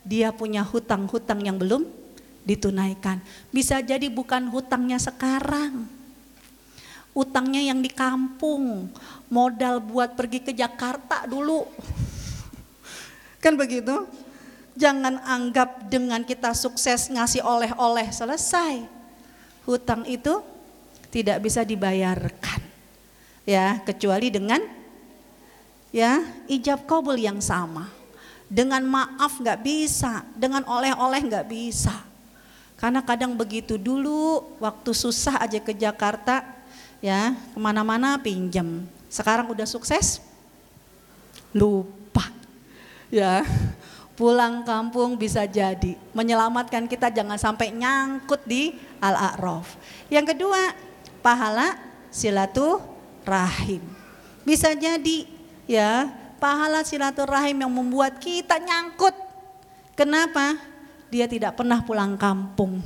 dia 0.09 0.33
punya 0.33 0.65
hutang-hutang 0.65 1.45
yang 1.45 1.61
belum 1.61 1.85
ditunaikan. 2.49 3.21
Bisa 3.53 3.85
jadi 3.85 4.09
bukan 4.09 4.49
hutangnya 4.49 4.97
sekarang. 4.97 5.85
Utangnya 7.13 7.61
yang 7.61 7.85
di 7.85 7.93
kampung, 7.93 8.89
modal 9.29 9.85
buat 9.85 10.17
pergi 10.17 10.41
ke 10.41 10.53
Jakarta 10.57 11.29
dulu. 11.29 11.69
Kan 13.45 13.61
begitu? 13.61 14.09
Jangan 14.79 15.21
anggap 15.29 15.93
dengan 15.93 16.25
kita 16.25 16.57
sukses 16.57 17.13
ngasih 17.13 17.45
oleh-oleh 17.45 18.09
selesai. 18.09 18.87
Hutang 19.69 20.09
itu 20.09 20.41
tidak 21.13 21.45
bisa 21.45 21.67
dibayarkan. 21.67 22.65
Ya, 23.45 23.83
kecuali 23.83 24.31
dengan 24.33 24.63
ya 25.91 26.23
ijab 26.47 26.87
kabul 26.87 27.19
yang 27.19 27.43
sama. 27.43 27.98
Dengan 28.49 28.81
maaf 28.81 29.37
nggak 29.37 29.61
bisa, 29.61 30.25
dengan 30.33 30.65
oleh-oleh 30.65 31.21
nggak 31.21 31.47
bisa. 31.53 31.93
Karena 32.81 33.05
kadang 33.05 33.37
begitu 33.37 33.77
dulu 33.77 34.57
waktu 34.57 34.91
susah 34.97 35.37
aja 35.43 35.61
ke 35.61 35.77
Jakarta 35.77 36.47
ya 37.05 37.37
ke 37.37 37.59
mana-mana 37.61 38.17
pinjam. 38.17 38.87
Sekarang 39.13 39.53
udah 39.53 39.69
sukses 39.69 40.25
lupa 41.53 42.29
ya 43.09 43.41
pulang 44.19 44.67
kampung 44.67 45.15
bisa 45.15 45.47
jadi 45.47 45.95
menyelamatkan 46.11 46.91
kita 46.91 47.07
jangan 47.09 47.39
sampai 47.39 47.71
nyangkut 47.71 48.43
di 48.43 48.75
al-a'raf. 48.99 49.79
Yang 50.11 50.35
kedua, 50.35 50.75
pahala 51.23 51.79
silaturahim. 52.11 53.83
Bisa 54.43 54.75
jadi 54.75 55.29
ya 55.71 56.11
pahala 56.39 56.87
silaturahim 56.87 57.67
yang 57.67 57.73
membuat 57.73 58.17
kita 58.23 58.57
nyangkut. 58.63 59.15
Kenapa? 59.99 60.55
dia 61.09 61.25
tidak 61.25 61.57
pernah 61.57 61.81
pulang 61.81 62.15
kampung. 62.21 62.81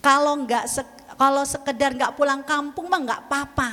Kalau 0.00 0.40
nggak 0.46 0.64
kalau 1.18 1.44
sekedar 1.44 1.92
nggak 1.92 2.16
pulang 2.16 2.40
kampung 2.46 2.88
mah 2.88 3.00
nggak 3.02 3.20
apa-apa. 3.28 3.68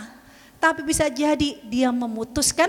Tapi 0.58 0.82
bisa 0.82 1.06
jadi 1.08 1.62
dia 1.70 1.94
memutuskan 1.94 2.68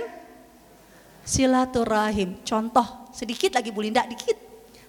silaturahim. 1.24 2.36
Contoh 2.44 2.84
sedikit 3.16 3.56
lagi 3.56 3.72
Bu 3.72 3.80
Linda, 3.82 4.04
dikit. 4.04 4.36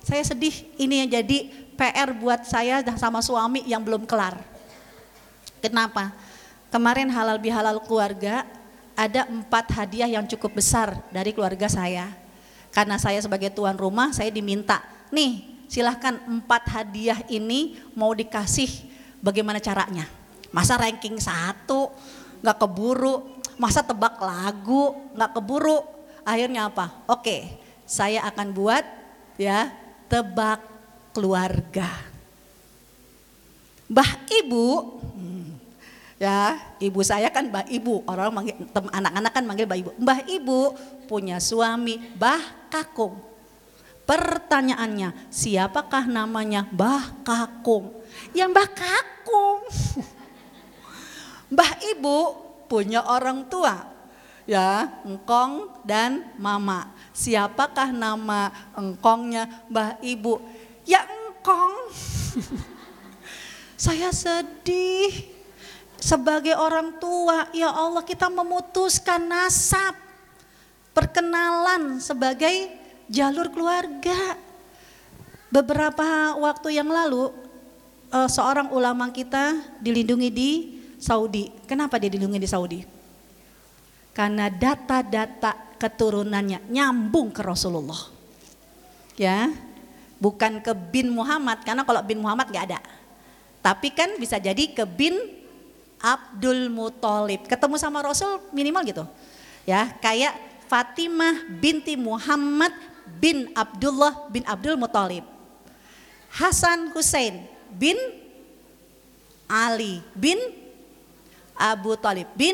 Saya 0.03 0.23
sedih 0.23 0.53
ini 0.75 1.03
yang 1.03 1.09
jadi 1.09 1.47
PR 1.79 2.11
buat 2.11 2.43
saya 2.43 2.83
dan 2.83 2.99
sama 2.99 3.23
suami 3.23 3.63
yang 3.63 3.79
belum 3.79 4.03
kelar. 4.03 4.35
Kenapa? 5.63 6.11
Kemarin 6.69 7.07
halal 7.09 7.39
bihalal 7.39 7.81
keluarga 7.83 8.45
ada 8.99 9.23
empat 9.31 9.71
hadiah 9.71 10.11
yang 10.11 10.27
cukup 10.27 10.59
besar 10.59 10.99
dari 11.07 11.31
keluarga 11.31 11.71
saya. 11.71 12.11
Karena 12.75 12.99
saya 12.99 13.23
sebagai 13.23 13.47
tuan 13.55 13.79
rumah 13.79 14.11
saya 14.11 14.27
diminta, 14.27 14.83
nih 15.07 15.47
silahkan 15.71 16.19
empat 16.27 16.67
hadiah 16.67 17.23
ini 17.31 17.79
mau 17.95 18.11
dikasih 18.11 18.67
bagaimana 19.23 19.63
caranya. 19.63 20.03
Masa 20.51 20.75
ranking 20.75 21.15
satu 21.15 21.95
nggak 22.43 22.59
keburu, 22.59 23.39
masa 23.55 23.79
tebak 23.79 24.19
lagu 24.19 24.91
nggak 25.15 25.31
keburu. 25.31 25.79
Akhirnya 26.27 26.67
apa? 26.67 26.91
Oke, 27.07 27.47
saya 27.87 28.27
akan 28.27 28.51
buat 28.51 28.83
ya 29.39 29.71
tebak 30.11 30.59
keluarga. 31.15 31.87
Mbah 33.89 34.11
Ibu, 34.29 34.67
hmm, 35.17 35.38
ya 36.19 36.59
ibu 36.83 36.99
saya 36.99 37.31
kan 37.31 37.47
Mbah 37.47 37.65
Ibu, 37.71 38.03
orang 38.03 38.51
anak-anak 38.91 39.31
kan 39.31 39.43
manggil 39.47 39.65
Mbah 39.65 39.79
Ibu. 39.79 39.91
Mbah 40.03 40.19
Ibu 40.27 40.59
punya 41.07 41.39
suami 41.39 41.97
Mbah 42.19 42.67
Kakung. 42.67 43.15
Pertanyaannya, 44.03 45.31
siapakah 45.31 46.05
namanya 46.11 46.67
Mbah 46.75 47.23
Kakung? 47.23 47.95
Yang 48.35 48.49
Mbah 48.51 48.69
Kakung. 48.75 49.61
Mbah 51.55 51.71
Ibu 51.95 52.17
punya 52.67 53.01
orang 53.07 53.47
tua, 53.47 53.87
ya, 54.43 55.01
engkong 55.07 55.81
dan 55.87 56.35
mama. 56.35 56.91
Siapakah 57.15 57.95
nama 57.95 58.51
engkongnya 58.75 59.47
Mbah 59.71 60.03
Ibu? 60.03 60.41
Ya 60.83 61.07
engkong. 61.07 61.73
Saya 63.79 64.11
sedih 64.11 65.38
sebagai 65.99 66.55
orang 66.55 66.97
tua, 66.97 67.51
ya 67.51 67.69
Allah 67.71 68.03
kita 68.03 68.31
memutuskan 68.31 69.19
nasab 69.27 69.95
perkenalan 70.95 71.99
sebagai 72.01 72.71
jalur 73.07 73.51
keluarga. 73.51 74.35
Beberapa 75.49 76.37
waktu 76.37 76.77
yang 76.77 76.89
lalu 76.91 77.33
uh, 78.13 78.29
seorang 78.29 78.69
ulama 78.69 79.09
kita 79.09 79.57
dilindungi 79.81 80.29
di 80.29 80.51
Saudi. 81.01 81.49
Kenapa 81.65 81.97
dia 81.97 82.11
dilindungi 82.11 82.41
di 82.43 82.49
Saudi? 82.49 82.79
Karena 84.13 84.51
data-data 84.51 85.55
keturunannya 85.79 86.69
nyambung 86.69 87.31
ke 87.31 87.41
Rasulullah. 87.41 88.11
Ya, 89.15 89.51
bukan 90.19 90.59
ke 90.59 90.71
bin 90.75 91.11
Muhammad 91.15 91.63
karena 91.63 91.87
kalau 91.87 92.03
bin 92.03 92.19
Muhammad 92.19 92.51
nggak 92.51 92.65
ada. 92.71 92.79
Tapi 93.59 93.91
kan 93.91 94.15
bisa 94.19 94.39
jadi 94.39 94.71
ke 94.71 94.83
bin 94.87 95.38
Abdul 95.99 96.71
Muthalib. 96.71 97.45
Ketemu 97.45 97.75
sama 97.75 97.99
Rasul 98.03 98.39
minimal 98.55 98.83
gitu. 98.87 99.03
Ya, 99.67 99.91
kayak 99.99 100.35
Fatimah 100.65 101.45
binti 101.49 101.99
Muhammad 101.99 102.71
bin 103.19 103.51
Abdullah 103.53 104.29
bin 104.31 104.45
Abdul 104.45 104.77
Muthalib. 104.77 105.25
Hasan 106.29 106.93
Hussein 106.93 107.45
bin 107.73 107.97
Ali 109.49 109.99
bin 110.13 110.37
Abu 111.57 111.97
Talib 111.97 112.29
bin 112.37 112.53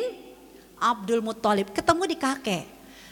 Abdul 0.79 1.19
Muthalib 1.19 1.75
ketemu 1.75 2.03
di 2.07 2.15
kakek. 2.15 2.65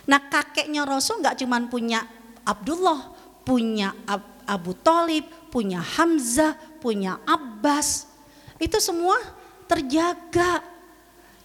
Nah 0.08 0.20
kakeknya 0.32 0.88
Rasul 0.88 1.20
nggak 1.20 1.44
cuma 1.44 1.60
punya 1.68 2.08
Abdullah, 2.48 3.12
punya 3.44 3.92
Ab 4.08 4.24
Abu 4.44 4.76
Talib, 4.76 5.24
punya 5.48 5.80
Hamzah, 5.80 6.56
punya 6.84 7.20
Abbas. 7.24 8.08
Itu 8.60 8.80
semua 8.84 9.16
terjaga 9.74 10.62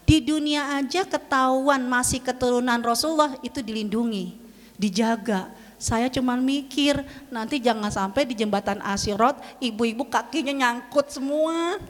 di 0.05 0.21
dunia 0.21 0.77
aja 0.77 1.09
ketahuan 1.09 1.81
masih 1.89 2.21
keturunan 2.21 2.81
Rasulullah 2.85 3.41
itu 3.41 3.65
dilindungi, 3.65 4.37
dijaga. 4.77 5.49
Saya 5.81 6.13
cuma 6.13 6.37
mikir 6.37 7.01
nanti 7.33 7.57
jangan 7.57 7.89
sampai 7.89 8.29
di 8.29 8.37
jembatan 8.37 8.85
Asyirat 8.85 9.41
ibu-ibu 9.65 10.05
kakinya 10.13 10.53
nyangkut 10.53 11.09
semua. 11.09 11.81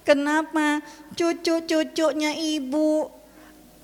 Kenapa? 0.00 0.80
Cucu-cucunya 1.12 2.32
ibu, 2.40 3.12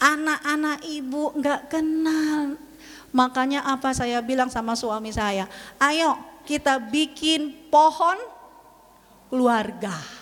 anak-anak 0.01 0.85
ibu 0.89 1.33
nggak 1.37 1.61
kenal. 1.69 2.57
Makanya 3.13 3.69
apa 3.69 3.93
saya 3.93 4.25
bilang 4.25 4.49
sama 4.49 4.73
suami 4.77 5.13
saya, 5.13 5.45
ayo 5.81 6.17
kita 6.49 6.81
bikin 6.81 7.69
pohon 7.69 8.17
keluarga. 9.29 10.18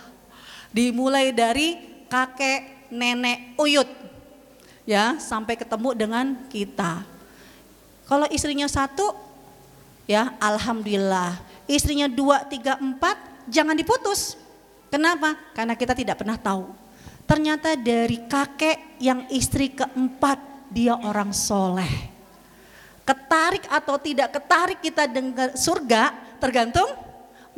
Dimulai 0.77 1.33
dari 1.33 1.81
kakek 2.05 2.93
nenek 2.93 3.57
uyut 3.57 3.89
ya 4.85 5.17
sampai 5.17 5.57
ketemu 5.57 5.97
dengan 5.97 6.27
kita. 6.53 7.01
Kalau 8.05 8.29
istrinya 8.29 8.69
satu 8.69 9.17
ya 10.05 10.37
alhamdulillah. 10.37 11.41
Istrinya 11.67 12.07
dua, 12.07 12.45
tiga, 12.47 12.77
empat 12.77 13.17
jangan 13.49 13.75
diputus. 13.75 14.37
Kenapa? 14.93 15.35
Karena 15.57 15.75
kita 15.75 15.97
tidak 15.97 16.21
pernah 16.21 16.37
tahu. 16.39 16.71
Ternyata 17.27 17.75
dari 17.75 18.23
kakek 18.23 19.03
yang 19.03 19.27
istri 19.35 19.75
keempat 19.75 20.39
dia 20.71 20.95
orang 20.95 21.35
soleh. 21.35 22.15
Ketarik 23.03 23.67
atau 23.67 23.99
tidak 23.99 24.39
ketarik 24.39 24.79
kita 24.79 25.11
dengan 25.11 25.51
surga 25.59 26.15
tergantung 26.39 26.87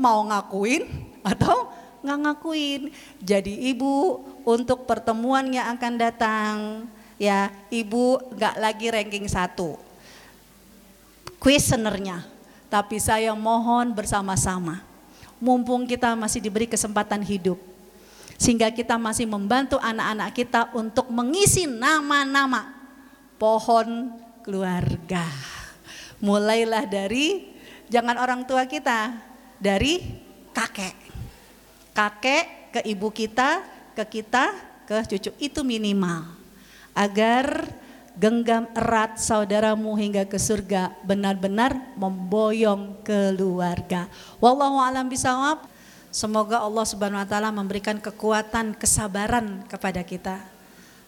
mau 0.01 0.25
ngakuin 0.25 0.89
atau 1.21 1.69
nggak 2.09 2.21
ngakuin. 2.25 2.89
Jadi 3.21 3.69
ibu 3.69 4.25
untuk 4.49 4.89
pertemuan 4.89 5.45
yang 5.53 5.77
akan 5.77 5.93
datang 6.01 6.57
ya 7.21 7.53
ibu 7.69 8.17
nggak 8.33 8.55
lagi 8.57 8.87
ranking 8.89 9.29
satu. 9.29 9.77
Questionernya, 11.37 12.25
tapi 12.73 12.97
saya 12.97 13.37
mohon 13.37 13.93
bersama-sama. 13.93 14.81
Mumpung 15.39 15.87
kita 15.87 16.19
masih 16.19 16.43
diberi 16.43 16.67
kesempatan 16.67 17.23
hidup. 17.23 17.61
Sehingga 18.39 18.71
kita 18.75 18.99
masih 18.99 19.27
membantu 19.27 19.79
anak-anak 19.79 20.31
kita 20.35 20.71
untuk 20.75 21.07
mengisi 21.11 21.67
nama-nama 21.67 22.75
pohon 23.39 24.15
keluarga. 24.43 25.27
Mulailah 26.19 26.87
dari 26.91 27.55
jangan 27.87 28.19
orang 28.19 28.43
tua 28.47 28.67
kita, 28.67 29.15
dari 29.63 30.03
kakek 30.55 31.08
kakek 31.99 32.71
ke 32.79 32.81
ibu 32.87 33.11
kita, 33.11 33.67
ke 33.99 34.07
kita, 34.07 34.55
ke 34.87 35.03
cucu 35.11 35.35
itu 35.43 35.67
minimal. 35.67 36.31
Agar 36.95 37.67
genggam 38.15 38.71
erat 38.71 39.19
saudaramu 39.19 39.99
hingga 39.99 40.23
ke 40.23 40.39
surga 40.39 40.95
benar-benar 41.03 41.75
memboyong 41.99 43.03
keluarga. 43.03 44.07
Wallahu 44.39 44.79
alam 44.79 45.11
bisawab. 45.11 45.67
Semoga 46.15 46.63
Allah 46.63 46.87
Subhanahu 46.87 47.21
wa 47.21 47.29
taala 47.29 47.51
memberikan 47.51 47.99
kekuatan 47.99 48.79
kesabaran 48.79 49.67
kepada 49.67 50.07
kita. 50.07 50.39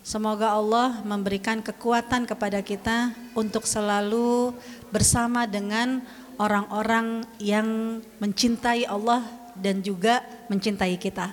Semoga 0.03 0.59
Allah 0.59 1.03
memberikan 1.07 1.63
kekuatan 1.63 2.27
kepada 2.27 2.67
kita 2.67 3.15
untuk 3.33 3.63
selalu 3.63 4.55
bersama 4.91 5.47
dengan 5.47 6.03
orang-orang 6.41 7.23
yang 7.37 8.01
mencintai 8.17 8.89
Allah 8.89 9.40
dan 9.59 9.83
juga 9.83 10.23
mencintai 10.51 10.99
kita. 11.01 11.33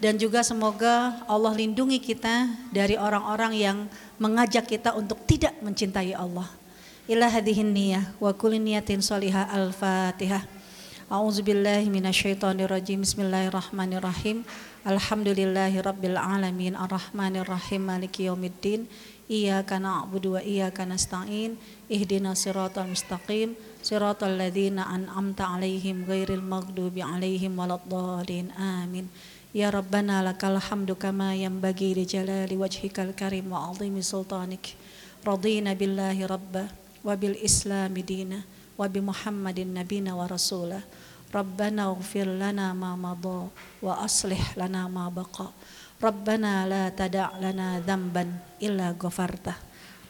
Dan 0.00 0.16
juga 0.16 0.40
semoga 0.40 1.20
Allah 1.28 1.52
lindungi 1.52 2.00
kita 2.00 2.48
dari 2.72 2.96
orang-orang 2.96 3.52
yang 3.52 3.78
mengajak 4.16 4.64
kita 4.64 4.96
untuk 4.96 5.20
tidak 5.28 5.52
mencintai 5.60 6.16
Allah. 6.16 6.48
Ila 7.04 7.28
hadihin 7.28 7.76
niyah 7.76 8.08
wa 8.16 8.32
kulli 8.32 8.56
niyatin 8.56 9.04
salihah 9.04 9.52
al-fatihah. 9.52 10.40
A'udzu 11.10 11.44
billahi 11.44 11.90
minasyaitonir 11.92 12.70
rajim. 12.70 13.04
Bismillahirrahmanirrahim. 13.04 14.46
Alhamdulillahi 14.86 15.82
rabbil 15.82 16.16
alamin 16.16 16.78
arrahmanir 16.78 17.44
rahim 17.44 17.84
maliki 17.84 18.30
yaumiddin. 18.30 18.88
Iyyaka 19.28 19.82
na'budu 19.82 20.38
wa 20.38 20.40
iyyaka 20.40 20.86
nasta'in. 20.88 21.60
Ihdinas 21.90 22.46
siratal 22.46 22.88
mustaqim. 22.88 23.52
صراط 23.82 24.24
الذين 24.24 24.78
أنعمت 24.78 25.40
عليهم 25.40 26.04
غير 26.04 26.28
المغضوب 26.34 26.98
عليهم 26.98 27.58
ولا 27.58 27.80
الضالين. 27.80 28.50
آمين. 28.52 29.08
يا 29.56 29.70
ربنا 29.70 30.22
لك 30.22 30.44
الحمد 30.44 30.92
كما 30.92 31.34
ينبغي 31.34 31.94
لجلال 31.94 32.50
وجهك 32.52 33.00
الكريم 33.00 33.52
وعظيم 33.52 34.00
سلطانك. 34.00 34.76
رضينا 35.26 35.72
بالله 35.74 36.26
ربا 36.26 36.64
وبالإسلام 37.04 37.94
دينا 37.94 38.40
وبمحمد 38.78 39.58
نبينا 39.60 40.12
ورسوله. 40.14 40.80
ربنا 41.34 41.82
اغفر 41.84 42.26
لنا 42.38 42.72
ما 42.72 42.96
مضى 42.96 43.48
وأصلح 43.82 44.58
لنا 44.58 44.88
ما 44.88 45.08
بقى. 45.08 45.48
ربنا 46.02 46.68
لا 46.68 46.88
تدع 46.88 47.28
لنا 47.40 47.80
ذنبا 47.80 48.24
إلا 48.62 48.96
غفرته 49.02 49.56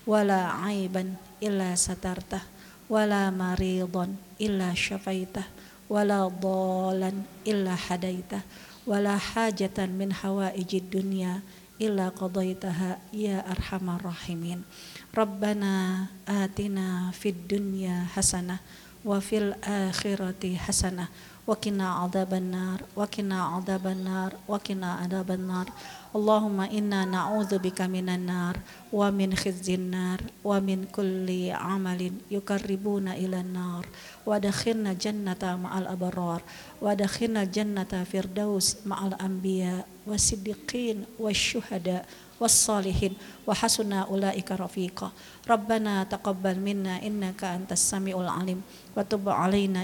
ولا 0.07 0.41
عيبا 0.67 1.15
إلا 1.43 1.75
سترته. 1.75 2.60
wala 2.91 3.31
maridon 3.31 4.19
illa 4.43 4.75
syafaitah 4.75 5.47
wala 5.87 6.27
dhalan 6.27 7.23
illa 7.47 7.79
hadaitah 7.79 8.43
wala 8.83 9.15
hajatan 9.15 9.95
min 9.95 10.11
hawaijid 10.11 10.91
dunya 10.91 11.39
illa 11.79 12.11
qadaitaha 12.13 13.01
ya 13.15 13.41
arhamar 13.47 14.03
rahimin. 14.05 14.67
Rabbana 15.15 16.07
atina 16.29 17.15
fid 17.15 17.47
dunya 17.47 18.11
hasanah 18.13 18.61
wa 19.07 19.17
fil 19.23 19.57
akhirati 19.65 20.61
hasanah 20.61 21.09
وقنا 21.50 21.94
عذاب 21.94 22.34
النار 22.34 22.82
وقنا 22.96 23.44
عذاب 23.44 23.88
النار 23.88 24.34
وقنا 24.48 24.94
عذاب 24.94 25.32
النار 25.32 25.68
اللهم 26.16 26.60
إنا 26.62 27.06
نعوذ 27.06 27.58
بك 27.58 27.82
من 27.82 28.10
النار 28.10 28.58
ومن 28.94 29.36
خزي 29.36 29.76
النار 29.76 30.22
ومن 30.44 30.86
كل 30.92 31.52
عمل 31.52 32.12
يقربون 32.32 33.08
إلى 33.08 33.40
النار 33.40 33.86
وادخلنا 34.26 34.94
جنة 34.94 35.44
مع 35.64 35.78
الأبرار 35.78 36.42
وادخلنا 36.82 37.44
جنة 37.44 37.94
فردوس 38.12 38.78
مع 38.86 39.08
الأنبياء 39.08 39.88
والصديقين 40.08 41.06
والشهداء 41.20 42.06
wassalihin 42.41 43.15
wa 43.45 43.53
hasuna 43.53 44.09
ulaika 44.09 44.57
rafiqa 44.57 45.13
rabbana 45.45 46.09
taqabbal 46.09 46.57
minna 46.57 46.97
innaka 47.05 47.53
antas 47.53 47.85
samiul 47.85 48.27
alim 48.27 48.65
wa 48.97 49.05
tub 49.05 49.29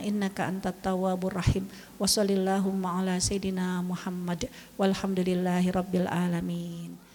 innaka 0.03 0.49
antat 0.49 0.81
tawwabur 0.81 1.37
rahim 1.37 1.69
wa 2.01 2.09
sallallahu 2.09 2.73
ala 2.81 3.21
sayidina 3.21 3.85
muhammad 3.85 4.49
walhamdulillahi 4.81 5.69
rabbil 5.69 6.09
alamin 6.09 7.06